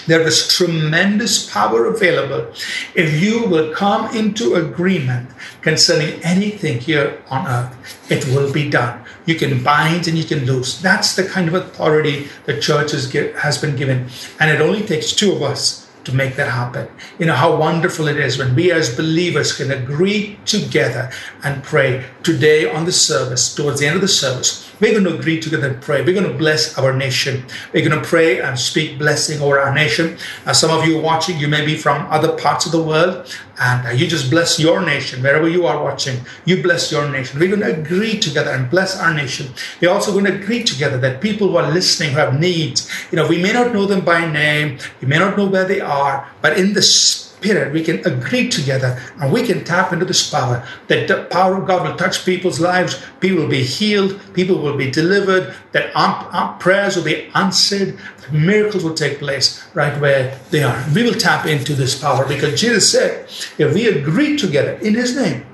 there 0.06 0.20
is 0.22 0.48
tremendous 0.48 1.50
power 1.50 1.86
available 1.86 2.52
if 2.94 3.20
you 3.20 3.44
will 3.46 3.74
come 3.74 4.14
into 4.16 4.54
agreement 4.54 5.30
concerning 5.62 6.22
anything 6.22 6.78
here 6.80 7.22
on 7.28 7.46
earth. 7.46 8.10
It 8.10 8.26
will 8.26 8.52
be 8.52 8.70
done. 8.70 9.04
You 9.26 9.34
can 9.34 9.62
bind 9.62 10.08
and 10.08 10.16
you 10.16 10.24
can 10.24 10.46
loose. 10.46 10.80
That's 10.80 11.14
the 11.14 11.24
kind 11.24 11.48
of 11.48 11.54
authority 11.54 12.28
the 12.46 12.60
church 12.60 12.92
has 12.92 13.58
been 13.58 13.76
given. 13.76 14.08
And 14.38 14.50
it 14.50 14.60
only 14.60 14.82
takes 14.82 15.12
two 15.12 15.32
of 15.32 15.42
us 15.42 15.88
to 16.04 16.14
make 16.14 16.36
that 16.36 16.48
happen. 16.48 16.88
You 17.18 17.26
know 17.26 17.34
how 17.34 17.56
wonderful 17.56 18.08
it 18.08 18.16
is 18.16 18.38
when 18.38 18.54
we 18.54 18.72
as 18.72 18.96
believers 18.96 19.52
can 19.52 19.70
agree 19.70 20.38
together 20.46 21.10
and 21.44 21.62
pray. 21.62 22.06
Today 22.22 22.68
on 22.70 22.86
the 22.86 22.92
service, 22.92 23.54
towards 23.54 23.80
the 23.80 23.86
end 23.86 23.96
of 23.96 24.00
the 24.00 24.08
service, 24.08 24.69
we're 24.80 24.92
going 24.92 25.04
to 25.04 25.18
agree 25.18 25.40
together 25.40 25.68
and 25.68 25.82
pray. 25.82 26.02
We're 26.02 26.14
going 26.14 26.30
to 26.30 26.38
bless 26.38 26.76
our 26.78 26.92
nation. 26.92 27.44
We're 27.72 27.88
going 27.88 28.00
to 28.00 28.06
pray 28.06 28.40
and 28.40 28.58
speak 28.58 28.98
blessing 28.98 29.40
over 29.40 29.58
our 29.60 29.74
nation. 29.74 30.16
Uh, 30.46 30.52
some 30.52 30.70
of 30.70 30.86
you 30.86 30.98
watching, 31.00 31.38
you 31.38 31.48
may 31.48 31.64
be 31.64 31.76
from 31.76 32.06
other 32.10 32.36
parts 32.36 32.66
of 32.66 32.72
the 32.72 32.82
world, 32.82 33.36
and 33.60 33.86
uh, 33.86 33.90
you 33.90 34.06
just 34.06 34.30
bless 34.30 34.58
your 34.58 34.80
nation 34.80 35.22
wherever 35.22 35.48
you 35.48 35.66
are 35.66 35.82
watching. 35.82 36.20
You 36.44 36.62
bless 36.62 36.90
your 36.90 37.10
nation. 37.10 37.38
We're 37.38 37.54
going 37.54 37.60
to 37.60 37.80
agree 37.80 38.18
together 38.18 38.50
and 38.50 38.70
bless 38.70 38.98
our 38.98 39.12
nation. 39.12 39.52
We're 39.80 39.90
also 39.90 40.12
going 40.12 40.24
to 40.24 40.34
agree 40.34 40.64
together 40.64 40.98
that 40.98 41.20
people 41.20 41.48
who 41.48 41.56
are 41.56 41.70
listening 41.70 42.10
who 42.10 42.16
have 42.16 42.40
needs, 42.40 42.90
you 43.10 43.16
know, 43.16 43.28
we 43.28 43.40
may 43.40 43.52
not 43.52 43.72
know 43.72 43.86
them 43.86 44.04
by 44.04 44.30
name, 44.30 44.78
we 45.00 45.08
may 45.08 45.18
not 45.18 45.36
know 45.36 45.46
where 45.46 45.64
they 45.64 45.80
are, 45.80 46.28
but 46.40 46.58
in 46.58 46.72
the 46.72 46.82
Spirit, 46.82 47.29
we 47.42 47.82
can 47.82 48.06
agree 48.06 48.48
together 48.48 49.00
and 49.20 49.32
we 49.32 49.46
can 49.46 49.64
tap 49.64 49.92
into 49.92 50.04
this 50.04 50.28
power. 50.28 50.66
That 50.88 51.08
the 51.08 51.24
power 51.24 51.56
of 51.56 51.66
God 51.66 51.86
will 51.86 51.96
touch 51.96 52.24
people's 52.24 52.60
lives. 52.60 53.02
People 53.20 53.42
will 53.42 53.48
be 53.48 53.64
healed. 53.64 54.20
People 54.34 54.58
will 54.58 54.76
be 54.76 54.90
delivered. 54.90 55.54
That 55.72 55.94
our, 55.96 56.28
our 56.32 56.58
prayers 56.58 56.96
will 56.96 57.04
be 57.04 57.30
answered. 57.34 57.98
Miracles 58.30 58.84
will 58.84 58.94
take 58.94 59.18
place 59.18 59.64
right 59.74 59.98
where 60.00 60.38
they 60.50 60.62
are. 60.62 60.84
We 60.94 61.02
will 61.02 61.14
tap 61.14 61.46
into 61.46 61.74
this 61.74 61.98
power 61.98 62.26
because 62.26 62.60
Jesus 62.60 62.90
said, 62.90 63.28
if 63.58 63.74
we 63.74 63.88
agree 63.88 64.36
together 64.36 64.72
in 64.74 64.94
His 64.94 65.16
name, 65.16 65.46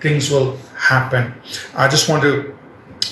things 0.00 0.30
will 0.30 0.56
happen. 0.76 1.34
I 1.74 1.88
just 1.88 2.08
want 2.08 2.22
to 2.22 2.54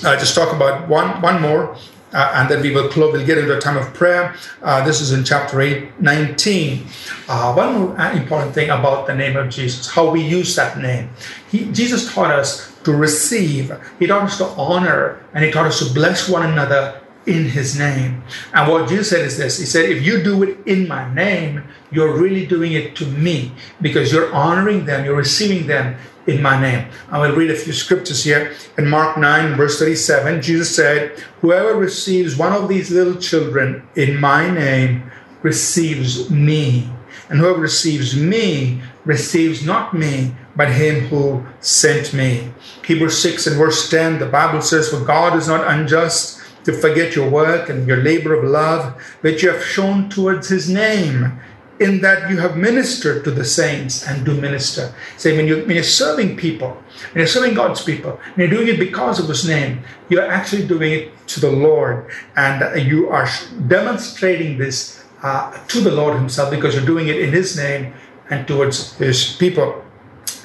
uh, 0.03 0.17
just 0.17 0.35
talk 0.35 0.53
about 0.53 0.89
one 0.89 1.21
one 1.21 1.41
more 1.41 1.77
uh, 2.13 2.33
and 2.35 2.49
then 2.49 2.61
we 2.61 2.71
will 2.73 2.89
close, 2.89 3.13
we'll 3.13 3.25
get 3.25 3.37
into 3.37 3.55
a 3.57 3.61
time 3.61 3.77
of 3.77 3.93
prayer. 3.93 4.35
Uh, 4.61 4.83
this 4.85 5.01
is 5.01 5.11
in 5.11 5.23
chapter 5.23 5.61
8, 5.61 6.01
19. 6.01 6.85
Uh, 7.27 7.53
one 7.53 7.73
more 7.73 7.99
uh, 7.99 8.13
important 8.13 8.53
thing 8.53 8.69
about 8.69 9.07
the 9.07 9.15
name 9.15 9.37
of 9.37 9.49
Jesus, 9.49 9.89
how 9.89 10.09
we 10.09 10.21
use 10.21 10.55
that 10.55 10.77
name. 10.77 11.09
He, 11.49 11.71
Jesus 11.71 12.13
taught 12.13 12.31
us 12.31 12.71
to 12.83 12.93
receive, 12.93 13.71
He 13.99 14.07
taught 14.07 14.23
us 14.23 14.37
to 14.39 14.45
honor, 14.45 15.23
and 15.33 15.45
He 15.45 15.51
taught 15.51 15.67
us 15.67 15.79
to 15.79 15.93
bless 15.93 16.27
one 16.27 16.49
another 16.49 16.99
in 17.25 17.45
His 17.45 17.77
name. 17.77 18.23
And 18.53 18.69
what 18.69 18.89
Jesus 18.89 19.09
said 19.09 19.21
is 19.21 19.37
this 19.37 19.59
He 19.59 19.65
said, 19.65 19.89
if 19.89 20.03
you 20.03 20.23
do 20.23 20.43
it 20.43 20.57
in 20.65 20.87
my 20.87 21.13
name, 21.13 21.63
you're 21.91 22.17
really 22.17 22.45
doing 22.45 22.73
it 22.73 22.95
to 22.97 23.05
me 23.05 23.51
because 23.81 24.11
you're 24.11 24.33
honoring 24.33 24.85
them, 24.85 25.05
you're 25.05 25.15
receiving 25.15 25.67
them 25.67 25.95
in 26.27 26.41
my 26.41 26.59
name. 26.59 26.87
I 27.09 27.19
will 27.19 27.35
read 27.35 27.51
a 27.51 27.55
few 27.55 27.73
scriptures 27.73 28.23
here. 28.23 28.53
In 28.77 28.87
Mark 28.87 29.17
9, 29.17 29.55
verse 29.55 29.79
37, 29.79 30.41
Jesus 30.41 30.75
said, 30.75 31.19
Whoever 31.41 31.75
receives 31.75 32.37
one 32.37 32.53
of 32.53 32.69
these 32.69 32.91
little 32.91 33.15
children 33.15 33.87
in 33.95 34.19
my 34.19 34.49
name 34.49 35.11
receives 35.41 36.29
me. 36.29 36.89
And 37.29 37.39
whoever 37.39 37.59
receives 37.59 38.15
me 38.15 38.81
receives 39.05 39.65
not 39.65 39.93
me, 39.93 40.35
but 40.55 40.71
him 40.71 41.07
who 41.07 41.45
sent 41.59 42.13
me. 42.13 42.51
Hebrews 42.85 43.21
6 43.21 43.47
and 43.47 43.57
verse 43.57 43.89
10, 43.89 44.19
the 44.19 44.25
Bible 44.25 44.61
says, 44.61 44.89
For 44.89 45.03
God 45.03 45.37
is 45.37 45.47
not 45.47 45.67
unjust 45.67 46.41
to 46.65 46.73
forget 46.73 47.15
your 47.15 47.29
work 47.29 47.69
and 47.69 47.87
your 47.87 47.97
labor 47.97 48.33
of 48.33 48.43
love, 48.43 49.01
which 49.21 49.43
you 49.43 49.51
have 49.51 49.63
shown 49.63 50.09
towards 50.09 50.49
his 50.49 50.69
name 50.69 51.39
in 51.81 51.99
that 52.01 52.29
you 52.29 52.37
have 52.37 52.55
ministered 52.55 53.23
to 53.23 53.31
the 53.31 53.43
saints 53.43 54.07
and 54.07 54.23
do 54.23 54.39
minister. 54.39 54.93
Say, 55.17 55.35
when, 55.35 55.47
you, 55.47 55.65
when 55.65 55.71
you're 55.71 55.83
serving 55.83 56.37
people, 56.37 56.69
when 57.11 57.21
you're 57.21 57.27
serving 57.27 57.55
God's 57.55 57.83
people, 57.83 58.19
and 58.23 58.37
you're 58.37 58.49
doing 58.49 58.67
it 58.67 58.79
because 58.79 59.19
of 59.19 59.27
His 59.27 59.47
name, 59.47 59.83
you're 60.07 60.29
actually 60.29 60.67
doing 60.67 60.91
it 60.93 61.27
to 61.27 61.39
the 61.39 61.51
Lord. 61.51 62.11
And 62.35 62.87
you 62.87 63.09
are 63.09 63.27
demonstrating 63.67 64.59
this 64.59 65.03
uh, 65.23 65.51
to 65.67 65.81
the 65.81 65.91
Lord 65.91 66.15
Himself 66.15 66.51
because 66.51 66.75
you're 66.75 66.85
doing 66.85 67.07
it 67.07 67.19
in 67.19 67.31
His 67.33 67.57
name 67.57 67.93
and 68.29 68.47
towards 68.47 68.93
His 68.97 69.35
people. 69.35 69.83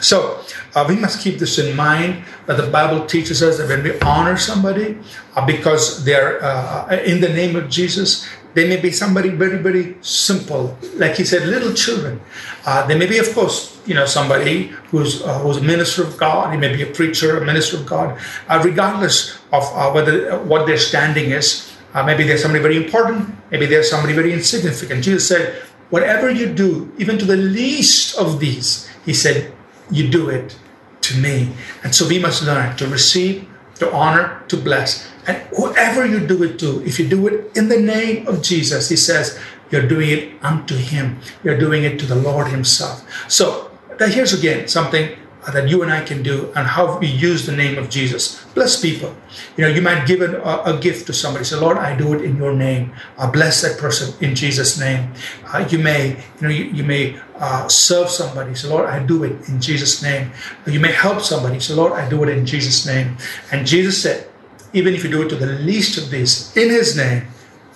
So 0.01 0.42
uh, 0.75 0.85
we 0.88 0.96
must 0.96 1.20
keep 1.20 1.38
this 1.38 1.59
in 1.59 1.75
mind 1.75 2.25
that 2.46 2.59
the 2.59 2.68
Bible 2.70 3.07
teaches 3.07 3.42
us 3.42 3.59
that 3.59 3.68
when 3.68 3.83
we 3.83 3.99
honor 4.01 4.37
somebody 4.37 4.99
uh, 5.35 5.46
because 5.46 6.05
they're 6.05 6.42
uh, 6.44 6.96
in 7.05 7.20
the 7.20 7.29
name 7.29 7.57
of 7.57 7.70
Jesus, 7.70 8.27
they 8.57 8.66
may 8.66 8.81
be 8.81 8.90
somebody 8.90 9.29
very, 9.29 9.59
very 9.59 9.97
simple, 10.01 10.77
like 10.97 11.14
he 11.16 11.25
said, 11.25 11.47
little 11.47 11.75
children. 11.75 12.21
Uh, 12.64 12.87
they 12.87 12.97
may 12.97 13.05
be, 13.05 13.19
of 13.19 13.29
course, 13.35 13.77
you 13.85 13.95
know, 13.95 14.07
somebody 14.07 14.73
who's 14.90 15.23
uh, 15.23 15.38
who's 15.40 15.59
a 15.59 15.62
minister 15.62 16.03
of 16.03 16.16
God. 16.16 16.53
He 16.55 16.59
may 16.59 16.75
be 16.75 16.83
a 16.83 16.90
preacher, 16.90 17.37
a 17.37 17.45
minister 17.45 17.77
of 17.77 17.85
God, 17.85 18.19
uh, 18.49 18.61
regardless 18.64 19.38
of 19.53 19.62
whether 19.95 20.40
what 20.40 20.66
their 20.66 20.81
standing 20.81 21.31
is. 21.31 21.71
maybe 21.95 22.25
they're 22.25 22.40
somebody 22.40 22.61
very 22.61 22.77
important. 22.77 23.29
Maybe 23.53 23.66
they're 23.66 23.85
somebody 23.85 24.12
very 24.12 24.33
insignificant. 24.33 25.05
Jesus 25.05 25.29
said, 25.29 25.62
"Whatever 25.95 26.29
you 26.33 26.49
do, 26.64 26.90
even 26.99 27.16
to 27.21 27.25
the 27.25 27.37
least 27.37 28.16
of 28.16 28.40
these," 28.40 28.88
he 29.05 29.14
said, 29.14 29.53
you 29.90 30.09
do 30.09 30.29
it 30.29 30.57
to 31.03 31.16
me. 31.19 31.53
And 31.85 31.95
so 31.95 32.09
we 32.09 32.19
must 32.19 32.42
learn 32.42 32.77
to 32.77 32.87
receive, 32.87 33.47
to 33.79 33.93
honor, 33.93 34.43
to 34.49 34.57
bless. 34.57 35.09
And 35.27 35.37
whoever 35.57 36.07
you 36.07 36.27
do 36.27 36.43
it 36.43 36.59
to, 36.61 36.85
if 36.85 36.99
you 36.99 37.09
do 37.09 37.27
it 37.27 37.57
in 37.57 37.69
the 37.69 37.81
name 37.81 38.27
of 38.27 38.43
Jesus, 38.43 38.89
he 38.89 38.97
says, 38.97 39.39
you're 39.71 39.87
doing 39.87 40.11
it 40.11 40.35
unto 40.43 40.77
him. 40.77 41.19
You're 41.43 41.59
doing 41.59 41.83
it 41.83 41.99
to 42.01 42.07
the 42.07 42.15
Lord 42.15 42.49
himself. 42.49 43.05
So 43.29 43.71
here's 43.99 44.33
again 44.33 44.69
something 44.69 45.17
that 45.53 45.69
you 45.69 45.83
and 45.83 45.93
I 45.93 46.05
can 46.05 46.23
do 46.23 46.53
and 46.57 46.67
how 46.67 46.99
we 46.99 47.07
use 47.07 47.47
the 47.47 47.55
name 47.57 47.79
of 47.79 47.89
Jesus. 47.89 48.45
Bless 48.55 48.81
people. 48.81 49.15
You 49.57 49.65
know, 49.65 49.71
you 49.71 49.81
might 49.81 50.07
give 50.07 50.21
a, 50.21 50.41
a 50.65 50.79
gift 50.81 51.07
to 51.07 51.13
somebody. 51.13 51.45
Say, 51.45 51.57
Lord, 51.57 51.79
I 51.79 51.97
do 51.97 52.15
it 52.15 52.23
in 52.23 52.37
your 52.37 52.53
name. 52.53 52.93
Uh, 53.17 53.31
bless 53.31 53.63
that 53.63 53.79
person 53.79 54.13
in 54.21 54.35
Jesus' 54.35 54.79
name. 54.79 55.13
Uh, 55.47 55.67
you 55.71 55.79
may, 55.79 56.17
you 56.41 56.43
know, 56.43 56.49
you, 56.49 56.65
you 56.65 56.85
may 56.85 57.17
uh, 57.37 57.69
serve 57.69 58.11
somebody. 58.11 58.55
Say, 58.55 58.69
Lord, 58.69 58.87
I 58.87 59.05
do 59.05 59.23
it 59.23 59.49
in 59.49 59.61
Jesus' 59.61 60.03
name. 60.03 60.33
You 60.67 60.81
may 60.81 60.93
help 60.93 61.21
somebody. 61.21 61.61
Say, 61.61 61.75
Lord, 61.75 61.93
I 61.93 62.09
do 62.09 62.23
it 62.25 62.29
in 62.29 62.45
Jesus' 62.45 62.85
name. 62.85 63.17
And 63.53 63.67
Jesus 63.67 64.03
said, 64.03 64.29
even 64.73 64.95
if 64.95 65.05
you 65.05 65.11
do 65.11 65.23
it 65.23 65.29
to 65.29 65.37
the 65.37 65.47
least 65.47 65.97
of 65.97 66.11
these 66.11 66.55
in 66.57 66.71
his 66.71 66.97
name, 66.97 67.27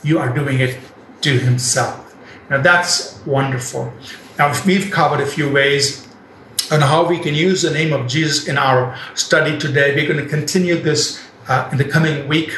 you 0.02 0.18
are 0.18 0.34
doing 0.34 0.60
it 0.60 0.76
to 1.22 1.38
himself. 1.38 2.16
Now 2.50 2.60
that's 2.60 3.24
wonderful. 3.24 3.92
Now 4.38 4.52
we've 4.66 4.90
covered 4.90 5.20
a 5.20 5.26
few 5.26 5.52
ways 5.52 6.09
on 6.70 6.80
how 6.80 7.06
we 7.06 7.18
can 7.18 7.34
use 7.34 7.62
the 7.62 7.70
name 7.70 7.92
of 7.92 8.06
Jesus 8.06 8.46
in 8.48 8.56
our 8.56 8.96
study 9.14 9.58
today. 9.58 9.94
We're 9.94 10.06
going 10.06 10.22
to 10.22 10.28
continue 10.28 10.76
this 10.76 11.20
uh, 11.48 11.68
in 11.72 11.78
the 11.78 11.84
coming 11.84 12.28
week. 12.28 12.56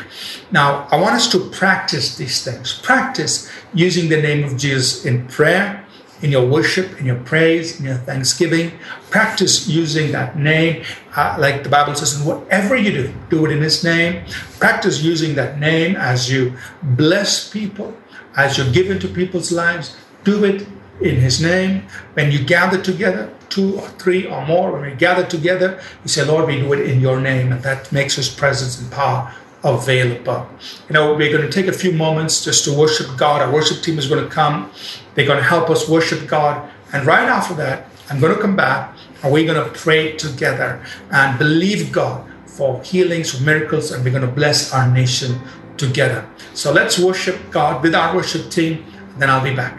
Now, 0.50 0.86
I 0.90 0.96
want 1.00 1.14
us 1.14 1.30
to 1.32 1.50
practice 1.50 2.16
these 2.16 2.44
things. 2.44 2.78
Practice 2.82 3.50
using 3.72 4.10
the 4.10 4.20
name 4.20 4.44
of 4.44 4.58
Jesus 4.58 5.06
in 5.06 5.26
prayer, 5.28 5.86
in 6.20 6.30
your 6.30 6.46
worship, 6.46 7.00
in 7.00 7.06
your 7.06 7.20
praise, 7.20 7.80
in 7.80 7.86
your 7.86 7.96
thanksgiving. 7.96 8.72
Practice 9.10 9.66
using 9.66 10.12
that 10.12 10.38
name, 10.38 10.84
uh, 11.16 11.36
like 11.38 11.62
the 11.62 11.70
Bible 11.70 11.94
says, 11.94 12.16
and 12.16 12.26
whatever 12.26 12.76
you 12.76 12.92
do, 12.92 13.14
do 13.30 13.46
it 13.46 13.52
in 13.52 13.62
His 13.62 13.82
name. 13.82 14.24
Practice 14.58 15.02
using 15.02 15.34
that 15.36 15.58
name 15.58 15.96
as 15.96 16.30
you 16.30 16.52
bless 16.82 17.48
people, 17.48 17.96
as 18.36 18.58
you 18.58 18.70
give 18.72 18.90
into 18.90 19.08
people's 19.08 19.50
lives. 19.50 19.96
Do 20.22 20.44
it 20.44 20.66
in 21.00 21.16
His 21.16 21.40
name. 21.40 21.88
When 22.12 22.30
you 22.30 22.44
gather 22.44 22.80
together, 22.80 23.32
two 23.52 23.78
or 23.78 23.88
three 24.02 24.26
or 24.26 24.46
more, 24.46 24.72
when 24.72 24.82
we 24.90 24.96
gather 24.96 25.26
together, 25.26 25.80
we 26.02 26.08
say, 26.08 26.24
Lord, 26.24 26.46
we 26.46 26.56
do 26.56 26.72
it 26.72 26.88
in 26.90 27.00
your 27.00 27.20
name. 27.20 27.52
And 27.52 27.62
that 27.62 27.92
makes 27.92 28.16
his 28.16 28.28
presence 28.28 28.80
and 28.80 28.90
power 28.90 29.32
available. 29.62 30.48
You 30.88 30.94
know, 30.94 31.14
we're 31.14 31.30
going 31.30 31.48
to 31.48 31.52
take 31.52 31.66
a 31.66 31.72
few 31.72 31.92
moments 31.92 32.44
just 32.44 32.64
to 32.64 32.72
worship 32.76 33.08
God. 33.16 33.42
Our 33.42 33.52
worship 33.52 33.82
team 33.82 33.98
is 33.98 34.08
going 34.08 34.24
to 34.24 34.30
come. 34.30 34.70
They're 35.14 35.26
going 35.26 35.38
to 35.38 35.44
help 35.44 35.68
us 35.70 35.88
worship 35.88 36.26
God. 36.26 36.70
And 36.92 37.06
right 37.06 37.28
after 37.28 37.54
that, 37.54 37.86
I'm 38.08 38.20
going 38.20 38.34
to 38.34 38.40
come 38.40 38.56
back 38.56 38.96
and 39.22 39.32
we're 39.32 39.46
going 39.46 39.62
to 39.62 39.78
pray 39.78 40.16
together 40.16 40.84
and 41.10 41.38
believe 41.38 41.92
God 41.92 42.28
for 42.46 42.82
healings, 42.82 43.34
for 43.34 43.42
miracles, 43.42 43.92
and 43.92 44.04
we're 44.04 44.10
going 44.10 44.26
to 44.26 44.32
bless 44.32 44.72
our 44.72 44.90
nation 44.90 45.38
together. 45.76 46.28
So 46.54 46.72
let's 46.72 46.98
worship 46.98 47.38
God 47.50 47.82
with 47.82 47.94
our 47.94 48.14
worship 48.14 48.50
team, 48.50 48.84
then 49.18 49.30
I'll 49.30 49.42
be 49.42 49.54
back. 49.54 49.78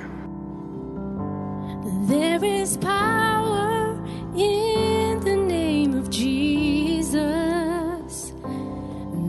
There 2.07 2.43
is 2.43 2.77
power 2.77 3.33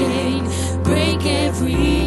chain, 0.00 0.42
break 0.82 1.26
every 1.26 1.99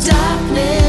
darkness. 0.00 0.81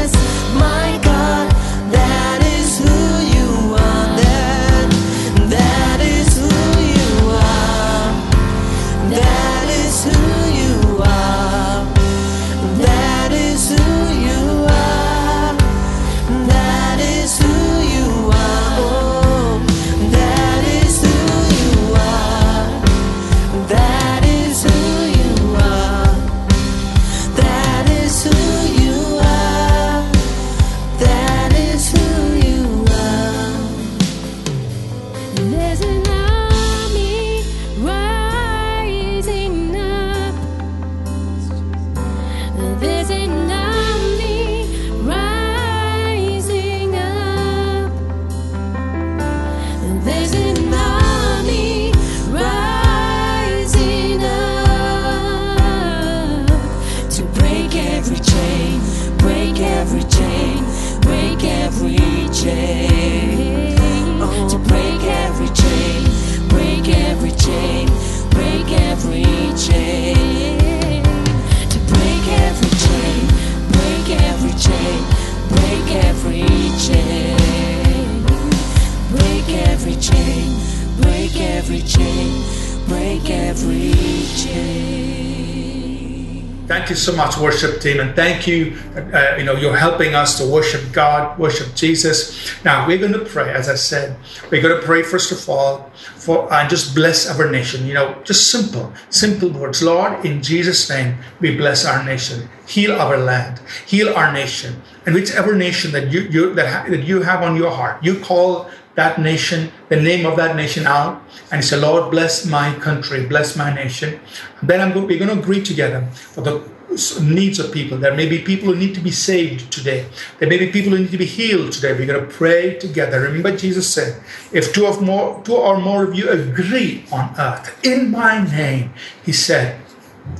Thank 86.84 86.98
you 86.98 87.12
so 87.12 87.16
much, 87.16 87.38
worship 87.38 87.80
team, 87.80 87.98
and 87.98 88.14
thank 88.14 88.46
you. 88.46 88.76
Uh, 88.94 89.36
you 89.38 89.44
know, 89.44 89.56
you're 89.56 89.74
helping 89.74 90.14
us 90.14 90.36
to 90.36 90.46
worship 90.46 90.92
God, 90.92 91.38
worship 91.38 91.74
Jesus. 91.74 92.62
Now 92.62 92.86
we're 92.86 92.98
going 92.98 93.14
to 93.14 93.24
pray. 93.24 93.50
As 93.54 93.70
I 93.70 93.74
said, 93.74 94.18
we're 94.50 94.60
going 94.60 94.78
to 94.78 94.86
pray 94.86 95.02
first 95.02 95.32
of 95.32 95.48
all 95.48 95.90
for 95.94 96.52
and 96.52 96.68
just 96.68 96.94
bless 96.94 97.26
our 97.30 97.50
nation. 97.50 97.86
You 97.86 97.94
know, 97.94 98.20
just 98.22 98.50
simple, 98.50 98.92
simple 99.08 99.48
words. 99.48 99.82
Lord, 99.82 100.26
in 100.26 100.42
Jesus' 100.42 100.90
name, 100.90 101.16
we 101.40 101.56
bless 101.56 101.86
our 101.86 102.04
nation. 102.04 102.50
Heal 102.68 102.92
our 102.92 103.16
land. 103.16 103.62
Heal 103.86 104.12
our 104.12 104.30
nation, 104.30 104.82
and 105.06 105.14
whichever 105.14 105.54
nation 105.54 105.90
that 105.92 106.12
you, 106.12 106.20
you 106.28 106.52
that, 106.52 106.66
ha- 106.68 106.90
that 106.90 107.04
you 107.04 107.22
have 107.22 107.42
on 107.42 107.56
your 107.56 107.70
heart, 107.70 108.04
you 108.04 108.20
call 108.20 108.68
that 108.94 109.18
nation, 109.18 109.72
the 109.88 109.96
name 109.96 110.26
of 110.26 110.36
that 110.36 110.54
nation 110.54 110.86
out, 110.86 111.22
and 111.50 111.64
say, 111.64 111.76
Lord, 111.76 112.10
bless 112.10 112.44
my 112.44 112.74
country, 112.74 113.24
bless 113.26 113.56
my 113.56 113.74
nation. 113.74 114.20
Then 114.62 114.82
I'm 114.82 114.92
going, 114.92 115.06
we're 115.06 115.18
going 115.18 115.34
to 115.34 115.42
agree 115.42 115.62
together 115.62 116.06
for 116.12 116.42
the 116.42 116.73
needs 117.20 117.58
of 117.58 117.72
people. 117.72 117.98
There 117.98 118.14
may 118.14 118.28
be 118.28 118.38
people 118.38 118.72
who 118.72 118.76
need 118.76 118.94
to 118.94 119.00
be 119.00 119.10
saved 119.10 119.72
today. 119.72 120.06
There 120.38 120.48
may 120.48 120.58
be 120.58 120.70
people 120.70 120.92
who 120.92 120.98
need 120.98 121.10
to 121.10 121.18
be 121.18 121.26
healed 121.26 121.72
today. 121.72 121.92
We're 121.92 122.06
going 122.06 122.26
to 122.26 122.34
pray 122.42 122.74
together. 122.78 123.20
Remember, 123.20 123.56
Jesus 123.56 123.86
said, 123.88 124.22
"If 124.52 124.72
two 124.72 124.86
of 124.86 125.00
more, 125.00 125.40
two 125.44 125.56
or 125.56 125.78
more 125.78 126.04
of 126.04 126.14
you 126.14 126.28
agree 126.28 127.04
on 127.10 127.34
earth 127.38 127.66
in 127.82 128.10
my 128.10 128.44
name," 128.44 128.92
He 129.24 129.32
said, 129.32 129.76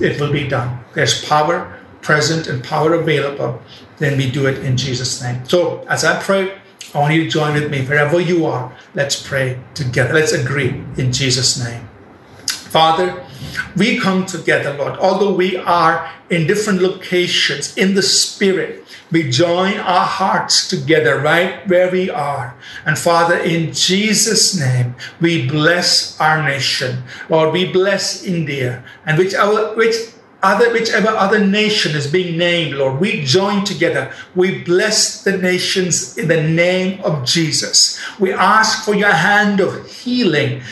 "it 0.01 0.21
will 0.21 0.33
be 0.33 0.47
done." 0.49 0.71
There's 0.95 1.25
power 1.25 1.57
present 2.03 2.47
and 2.47 2.63
power 2.63 2.95
available. 2.95 3.63
Then 3.99 4.17
we 4.19 4.31
do 4.31 4.47
it 4.47 4.59
in 4.59 4.77
Jesus' 4.77 5.23
name. 5.23 5.39
So 5.49 5.85
as 5.89 6.05
I 6.05 6.21
pray. 6.21 6.53
I 6.95 6.99
want 7.01 7.13
you 7.15 7.25
to 7.25 7.31
join 7.31 7.55
with 7.55 7.73
me 7.73 7.83
wherever 7.85 8.21
you 8.21 8.47
are. 8.47 8.71
Let's 8.95 9.17
pray 9.21 9.59
together. 9.75 10.15
Let's 10.15 10.31
agree 10.31 10.85
in 10.97 11.13
Jesus' 11.13 11.59
name. 11.59 11.89
Father, 12.75 13.25
we 13.77 14.01
come 14.01 14.27
together, 14.27 14.75
Lord, 14.75 14.99
although 14.99 15.33
we 15.33 15.57
are 15.57 16.11
in 16.29 16.49
different 16.49 16.83
locations 16.83 17.79
in 17.79 17.95
the 17.95 18.03
Spirit, 18.03 18.85
we 19.13 19.31
join 19.31 19.75
our 19.79 20.05
hearts 20.05 20.67
together 20.67 21.21
right 21.21 21.65
where 21.69 21.89
we 21.89 22.11
are. 22.11 22.57
And 22.85 22.99
Father, 22.99 23.37
in 23.37 23.73
Jesus' 23.73 24.59
name, 24.59 24.97
we 25.21 25.47
bless 25.47 26.21
our 26.21 26.43
nation. 26.43 27.05
Lord, 27.29 27.53
we 27.53 27.71
bless 27.71 28.25
India 28.25 28.83
and 29.07 29.19
whichever, 29.19 29.77
which 29.77 29.95
other 30.45 30.71
whichever 30.73 31.09
other 31.09 31.39
nation 31.39 31.97
is 31.97 32.07
being 32.07 32.37
named, 32.37 32.75
Lord, 32.75 33.01
we 33.01 33.25
join 33.25 33.65
together. 33.65 34.13
We 34.35 34.63
bless 34.63 35.25
the 35.25 35.39
nations 35.39 36.19
in 36.19 36.29
the 36.29 36.43
name 36.43 37.01
of 37.03 37.25
Jesus. 37.25 37.99
We 38.19 38.33
ask 38.33 38.85
for 38.85 38.95
your 38.95 39.13
hand 39.13 39.61
of 39.61 39.91
healing, 39.91 40.63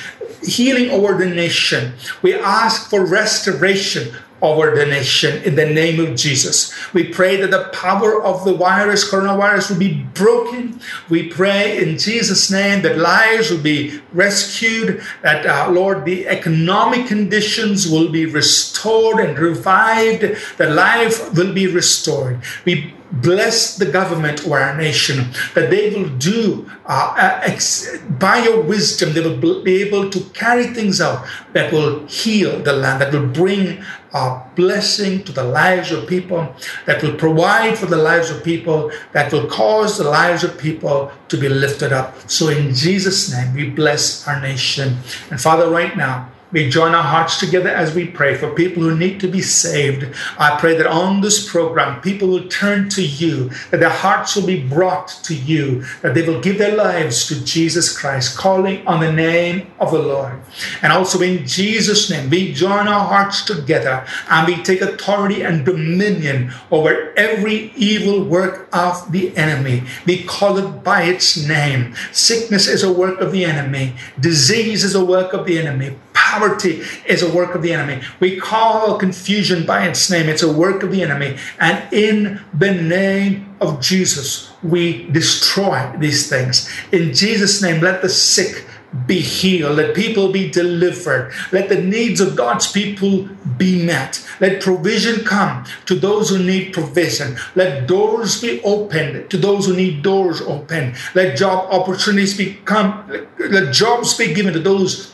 healing 0.43 0.91
over 0.91 1.15
the 1.15 1.27
nation. 1.27 1.95
We 2.23 2.35
ask 2.35 2.91
for 2.91 3.05
restoration 3.05 4.15
over 4.43 4.75
the 4.75 4.85
nation 4.85 5.41
in 5.45 5.55
the 5.55 5.65
name 5.65 6.01
of 6.05 6.17
Jesus. 6.17 6.75
We 6.93 7.05
pray 7.05 7.37
that 7.37 7.53
the 7.53 7.71
power 7.73 8.21
of 8.23 8.45
the 8.45 8.55
virus, 8.55 9.09
coronavirus, 9.09 9.71
will 9.71 9.79
be 9.79 10.03
broken. 10.15 10.81
We 11.09 11.29
pray 11.29 11.81
in 11.81 11.97
Jesus' 11.97 12.51
name 12.51 12.83
that 12.83 12.99
lives 12.99 13.51
will 13.51 13.63
be 13.63 14.01
rescued, 14.13 15.01
that, 15.23 15.47
uh, 15.47 15.71
Lord, 15.71 16.05
the 16.05 16.27
economic 16.27 17.07
conditions 17.07 17.89
will 17.89 18.11
be 18.11 18.27
restored 18.27 19.21
and 19.21 19.39
revived, 19.39 20.23
that 20.59 20.73
life 20.73 21.33
will 21.35 21.55
be 21.55 21.69
restored. 21.69 22.41
We 22.65 22.95
bless 23.21 23.77
the 23.77 23.85
government 23.85 24.47
or 24.47 24.59
our 24.59 24.77
nation 24.77 25.31
that 25.55 25.69
they 25.71 25.91
will 25.91 26.09
do 26.17 26.69
uh, 26.87 27.15
uh, 27.17 27.41
ex- 27.45 27.99
by 28.19 28.39
your 28.39 28.63
wisdom 28.63 29.13
they 29.13 29.21
will 29.21 29.63
be 29.63 29.83
able 29.83 30.09
to 30.09 30.21
carry 30.31 30.67
things 30.69 31.01
out 31.01 31.27
that 31.53 31.71
will 31.73 32.07
heal 32.07 32.59
the 32.61 32.73
land 32.73 33.01
that 33.03 33.13
will 33.13 33.27
bring 33.27 33.83
a 34.15 34.43
blessing 34.57 35.23
to 35.25 35.33
the 35.33 35.45
lives 35.45 35.91
of 35.93 36.07
people 36.07 36.55
that 36.87 37.03
will 37.03 37.15
provide 37.15 37.77
for 37.77 37.87
the 37.87 37.97
lives 37.97 38.31
of 38.31 38.43
people 38.43 38.91
that 39.13 39.31
will 39.33 39.47
cause 39.47 39.99
the 39.99 40.05
lives 40.05 40.43
of 40.43 40.59
people 40.59 41.11
to 41.29 41.37
be 41.37 41.49
lifted 41.49 41.93
up. 41.93 42.15
So 42.31 42.49
in 42.49 42.75
jesus 42.75 43.33
name 43.33 43.55
we 43.55 43.69
bless 43.69 44.27
our 44.27 44.41
nation. 44.41 44.97
And 45.31 45.41
father 45.41 45.69
right 45.69 45.97
now 45.97 46.32
we 46.53 46.69
join 46.69 46.95
our 46.95 47.03
hearts 47.03 47.41
together 47.41 47.71
as 47.71 47.95
we 47.95 48.07
pray 48.07 48.35
for 48.37 48.55
people 48.55 48.83
who 48.83 48.97
need 48.97 49.21
to 49.21 49.29
be 49.29 49.41
saved. 49.41 50.15
I 50.39 50.59
pray 50.61 50.77
that 50.77 50.87
on 50.87 51.23
this 51.23 51.51
program, 51.51 52.01
people 52.03 52.29
will 52.29 52.49
turn 52.49 52.91
to 52.91 53.03
you, 53.03 53.51
that 53.71 53.81
their 53.81 53.89
hearts 53.89 54.37
will 54.37 54.47
be 54.47 54.63
brought 54.63 55.09
to 55.25 55.35
you, 55.35 55.85
that 56.03 56.15
they 56.15 56.23
will 56.23 56.41
give 56.41 56.59
their 56.59 56.77
lives 56.77 57.27
to 57.29 57.43
Jesus 57.45 57.97
Christ, 57.97 58.37
calling 58.37 58.87
on 58.87 59.01
the 59.01 59.13
name 59.13 59.73
of 59.81 59.93
the 59.93 59.99
Lord. 59.99 60.41
And 60.83 60.93
also 60.93 61.21
in 61.23 61.47
Jesus' 61.47 62.11
name, 62.11 62.29
we 62.29 62.53
join 62.53 62.87
our 62.87 63.07
hearts 63.07 63.45
together 63.45 64.07
and 64.29 64.47
we 64.47 64.63
take 64.63 64.83
authority 64.83 65.43
and 65.43 65.65
dominion 65.65 66.53
over 66.71 67.15
every 67.17 67.73
evil 67.77 68.25
work 68.25 68.69
of 68.73 69.11
the 69.11 69.35
enemy. 69.37 69.85
We 70.07 70.25
call 70.25 70.59
it 70.59 70.85
by 70.85 71.05
its 71.05 71.37
name. 71.37 71.95
Sickness 72.13 72.69
is 72.69 72.83
a 72.83 72.93
work 72.93 73.21
of 73.21 73.33
the 73.33 73.45
enemy, 73.45 73.95
disease 74.21 74.85
is 74.85 74.95
a 74.95 75.05
work 75.05 75.33
of 75.33 75.47
the 75.47 75.59
enemy 75.59 75.97
poverty 76.33 76.83
is 77.05 77.23
a 77.23 77.31
work 77.31 77.55
of 77.55 77.63
the 77.63 77.73
enemy. 77.73 78.01
We 78.19 78.39
call 78.39 78.97
confusion 78.97 79.67
by 79.67 79.87
its 79.87 80.11
name. 80.11 80.29
It's 80.29 80.43
a 80.43 80.53
work 80.53 80.83
of 80.83 80.91
the 80.91 81.03
enemy. 81.03 81.37
And 81.59 81.93
in 81.93 82.41
the 82.55 82.73
name 82.73 83.55
of 83.61 83.81
Jesus, 83.81 84.51
we 84.63 85.05
destroy 85.11 85.93
these 85.99 86.31
things. 86.31 86.71
In 86.91 87.13
Jesus' 87.13 87.61
name, 87.61 87.83
let 87.83 88.01
the 88.01 88.09
sick 88.09 88.67
be 89.07 89.21
healed. 89.21 89.77
Let 89.77 89.95
people 89.95 90.33
be 90.33 90.51
delivered. 90.51 91.33
Let 91.51 91.69
the 91.69 91.81
needs 91.81 92.21
of 92.21 92.37
God's 92.37 92.71
people 92.71 93.29
be 93.57 93.85
met. 93.85 94.27
Let 94.41 94.63
provision 94.63 95.25
come 95.25 95.65
to 95.87 95.95
those 95.95 96.31
who 96.31 96.39
need 96.39 96.73
provision. 96.73 97.37
Let 97.55 97.87
doors 97.87 98.41
be 98.41 98.63
opened 98.63 99.31
to 99.31 99.37
those 99.37 99.67
who 99.67 99.77
need 99.77 100.03
doors 100.03 100.41
opened. 100.41 100.97
Let 101.15 101.37
job 101.37 101.69
opportunities 101.71 102.37
become, 102.37 103.27
let 103.39 103.73
jobs 103.73 104.15
be 104.17 104.35
given 104.35 104.53
to 104.55 104.61
those 104.61 105.12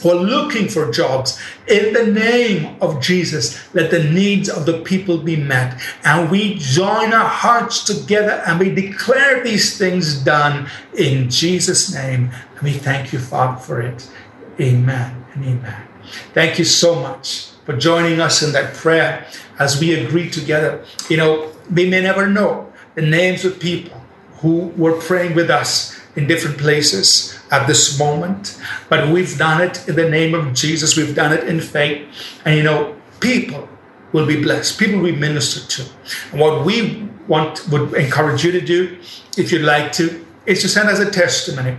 who 0.00 0.10
are 0.10 0.14
looking 0.14 0.68
for 0.68 0.90
jobs. 0.90 1.40
In 1.66 1.92
the 1.92 2.06
name 2.06 2.76
of 2.80 3.00
Jesus, 3.00 3.58
let 3.74 3.90
the 3.90 4.04
needs 4.04 4.48
of 4.48 4.66
the 4.66 4.80
people 4.80 5.18
be 5.18 5.36
met. 5.36 5.80
And 6.04 6.30
we 6.30 6.54
join 6.58 7.12
our 7.12 7.28
hearts 7.28 7.84
together 7.84 8.42
and 8.46 8.58
we 8.58 8.74
declare 8.74 9.42
these 9.42 9.78
things 9.78 10.22
done 10.22 10.68
in 10.96 11.30
Jesus' 11.30 11.94
name. 11.94 12.30
And 12.54 12.62
we 12.62 12.72
thank 12.72 13.12
you, 13.12 13.18
Father, 13.18 13.60
for 13.60 13.80
it. 13.80 14.08
Amen 14.60 15.24
and 15.34 15.44
amen. 15.44 15.82
Thank 16.32 16.58
you 16.58 16.64
so 16.64 16.94
much 17.00 17.50
for 17.64 17.76
joining 17.76 18.20
us 18.20 18.42
in 18.42 18.52
that 18.52 18.74
prayer 18.74 19.26
as 19.58 19.78
we 19.78 19.94
agree 19.94 20.30
together. 20.30 20.84
You 21.08 21.18
know, 21.18 21.52
we 21.70 21.88
may 21.88 22.00
never 22.00 22.26
know 22.26 22.72
the 22.94 23.02
names 23.02 23.44
of 23.44 23.60
people 23.60 24.00
who 24.38 24.72
were 24.76 24.98
praying 25.00 25.34
with 25.34 25.50
us 25.50 26.00
in 26.16 26.26
different 26.26 26.58
places 26.58 27.37
at 27.50 27.66
this 27.66 27.98
moment, 27.98 28.60
but 28.88 29.08
we've 29.08 29.38
done 29.38 29.60
it 29.60 29.88
in 29.88 29.96
the 29.96 30.08
name 30.08 30.34
of 30.34 30.54
Jesus. 30.54 30.96
We've 30.96 31.14
done 31.14 31.32
it 31.32 31.44
in 31.44 31.60
faith. 31.60 32.06
And 32.44 32.56
you 32.56 32.62
know, 32.62 32.96
people 33.20 33.68
will 34.12 34.26
be 34.26 34.40
blessed, 34.42 34.78
people 34.78 35.00
will 35.00 35.12
be 35.12 35.16
ministered 35.16 35.68
to. 35.70 35.92
And 36.32 36.40
what 36.40 36.64
we 36.64 37.08
want 37.26 37.68
would 37.68 37.94
encourage 37.94 38.44
you 38.44 38.52
to 38.52 38.60
do, 38.60 38.98
if 39.36 39.52
you'd 39.52 39.62
like 39.62 39.92
to, 39.92 40.24
is 40.46 40.62
to 40.62 40.68
send 40.68 40.88
us 40.88 40.98
a 40.98 41.10
testimony. 41.10 41.76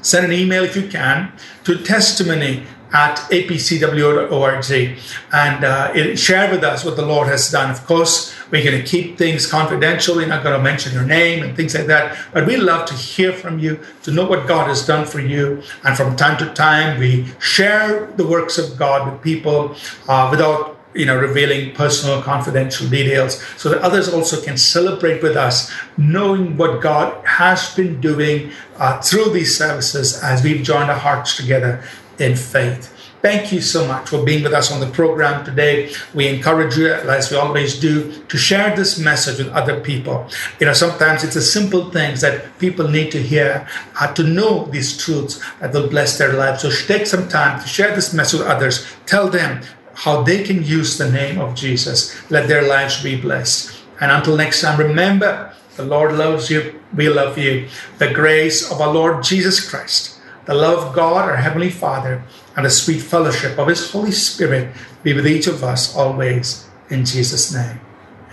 Send 0.00 0.26
an 0.26 0.32
email 0.32 0.64
if 0.64 0.74
you 0.74 0.88
can 0.88 1.32
to 1.64 1.78
testimony 1.78 2.64
at 2.92 3.16
apcwo.org 3.30 4.98
and 5.32 5.64
uh, 5.64 6.16
share 6.16 6.50
with 6.50 6.62
us 6.62 6.84
what 6.84 6.96
the 6.96 7.04
Lord 7.04 7.28
has 7.28 7.50
done. 7.50 7.70
Of 7.70 7.86
course, 7.86 8.34
we're 8.50 8.62
going 8.62 8.80
to 8.80 8.86
keep 8.86 9.16
things 9.16 9.46
confidential. 9.46 10.16
We're 10.16 10.26
not 10.26 10.42
going 10.42 10.56
to 10.56 10.62
mention 10.62 10.92
your 10.92 11.04
name 11.04 11.42
and 11.42 11.56
things 11.56 11.74
like 11.74 11.86
that. 11.86 12.18
But 12.32 12.46
we 12.46 12.56
love 12.56 12.86
to 12.88 12.94
hear 12.94 13.32
from 13.32 13.58
you, 13.58 13.80
to 14.02 14.10
know 14.10 14.26
what 14.26 14.46
God 14.46 14.68
has 14.68 14.86
done 14.86 15.06
for 15.06 15.20
you. 15.20 15.62
And 15.84 15.96
from 15.96 16.16
time 16.16 16.36
to 16.38 16.52
time, 16.52 17.00
we 17.00 17.26
share 17.40 18.06
the 18.16 18.26
works 18.26 18.58
of 18.58 18.78
God 18.78 19.10
with 19.10 19.22
people 19.22 19.74
uh, 20.08 20.28
without 20.30 20.78
you 20.94 21.06
know 21.06 21.18
revealing 21.18 21.74
personal 21.74 22.20
confidential 22.22 22.88
details 22.88 23.42
so 23.56 23.70
that 23.70 23.80
others 23.80 24.12
also 24.12 24.40
can 24.42 24.56
celebrate 24.58 25.22
with 25.22 25.36
us 25.36 25.72
knowing 25.96 26.56
what 26.56 26.82
god 26.82 27.24
has 27.24 27.74
been 27.74 27.98
doing 28.00 28.52
uh, 28.76 29.00
through 29.00 29.30
these 29.30 29.56
services 29.56 30.22
as 30.22 30.42
we've 30.42 30.62
joined 30.62 30.90
our 30.90 30.98
hearts 30.98 31.34
together 31.34 31.82
in 32.18 32.36
faith 32.36 32.92
Thank 33.22 33.52
you 33.52 33.60
so 33.60 33.86
much 33.86 34.08
for 34.08 34.24
being 34.24 34.42
with 34.42 34.52
us 34.52 34.72
on 34.72 34.80
the 34.80 34.88
program 34.88 35.44
today. 35.44 35.94
We 36.12 36.26
encourage 36.26 36.76
you, 36.76 36.92
as 36.92 37.30
we 37.30 37.36
always 37.36 37.78
do, 37.78 38.20
to 38.24 38.36
share 38.36 38.74
this 38.74 38.98
message 38.98 39.38
with 39.38 39.54
other 39.54 39.78
people. 39.78 40.26
You 40.58 40.66
know, 40.66 40.72
sometimes 40.72 41.22
it's 41.22 41.34
the 41.34 41.40
simple 41.40 41.88
things 41.92 42.20
that 42.22 42.58
people 42.58 42.88
need 42.88 43.12
to 43.12 43.22
hear, 43.22 43.68
uh, 44.00 44.12
to 44.14 44.24
know 44.24 44.64
these 44.66 44.98
truths 44.98 45.40
that 45.60 45.72
will 45.72 45.86
bless 45.86 46.18
their 46.18 46.32
lives. 46.32 46.62
So 46.62 46.70
take 46.70 47.06
some 47.06 47.28
time 47.28 47.62
to 47.62 47.68
share 47.68 47.94
this 47.94 48.12
message 48.12 48.40
with 48.40 48.48
others. 48.48 48.84
Tell 49.06 49.28
them 49.28 49.62
how 49.94 50.22
they 50.22 50.42
can 50.42 50.64
use 50.64 50.98
the 50.98 51.08
name 51.08 51.40
of 51.40 51.54
Jesus. 51.54 52.28
Let 52.28 52.48
their 52.48 52.66
lives 52.66 53.04
be 53.04 53.14
blessed. 53.20 53.72
And 54.00 54.10
until 54.10 54.36
next 54.36 54.62
time, 54.62 54.80
remember 54.80 55.54
the 55.76 55.84
Lord 55.84 56.14
loves 56.14 56.50
you. 56.50 56.80
We 56.92 57.08
love 57.08 57.38
you. 57.38 57.68
The 57.98 58.12
grace 58.12 58.68
of 58.68 58.80
our 58.80 58.92
Lord 58.92 59.22
Jesus 59.22 59.62
Christ, 59.70 60.11
the 60.46 60.54
love 60.54 60.88
of 60.88 60.94
God, 60.94 61.28
our 61.28 61.36
Heavenly 61.36 61.70
Father, 61.70 62.22
and 62.56 62.66
the 62.66 62.70
sweet 62.70 63.00
fellowship 63.00 63.58
of 63.58 63.68
His 63.68 63.90
Holy 63.90 64.12
Spirit 64.12 64.74
be 65.02 65.12
with 65.12 65.26
each 65.26 65.46
of 65.46 65.62
us 65.62 65.96
always. 65.96 66.68
In 66.90 67.04
Jesus' 67.04 67.54
name, 67.54 67.80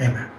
amen. 0.01 0.29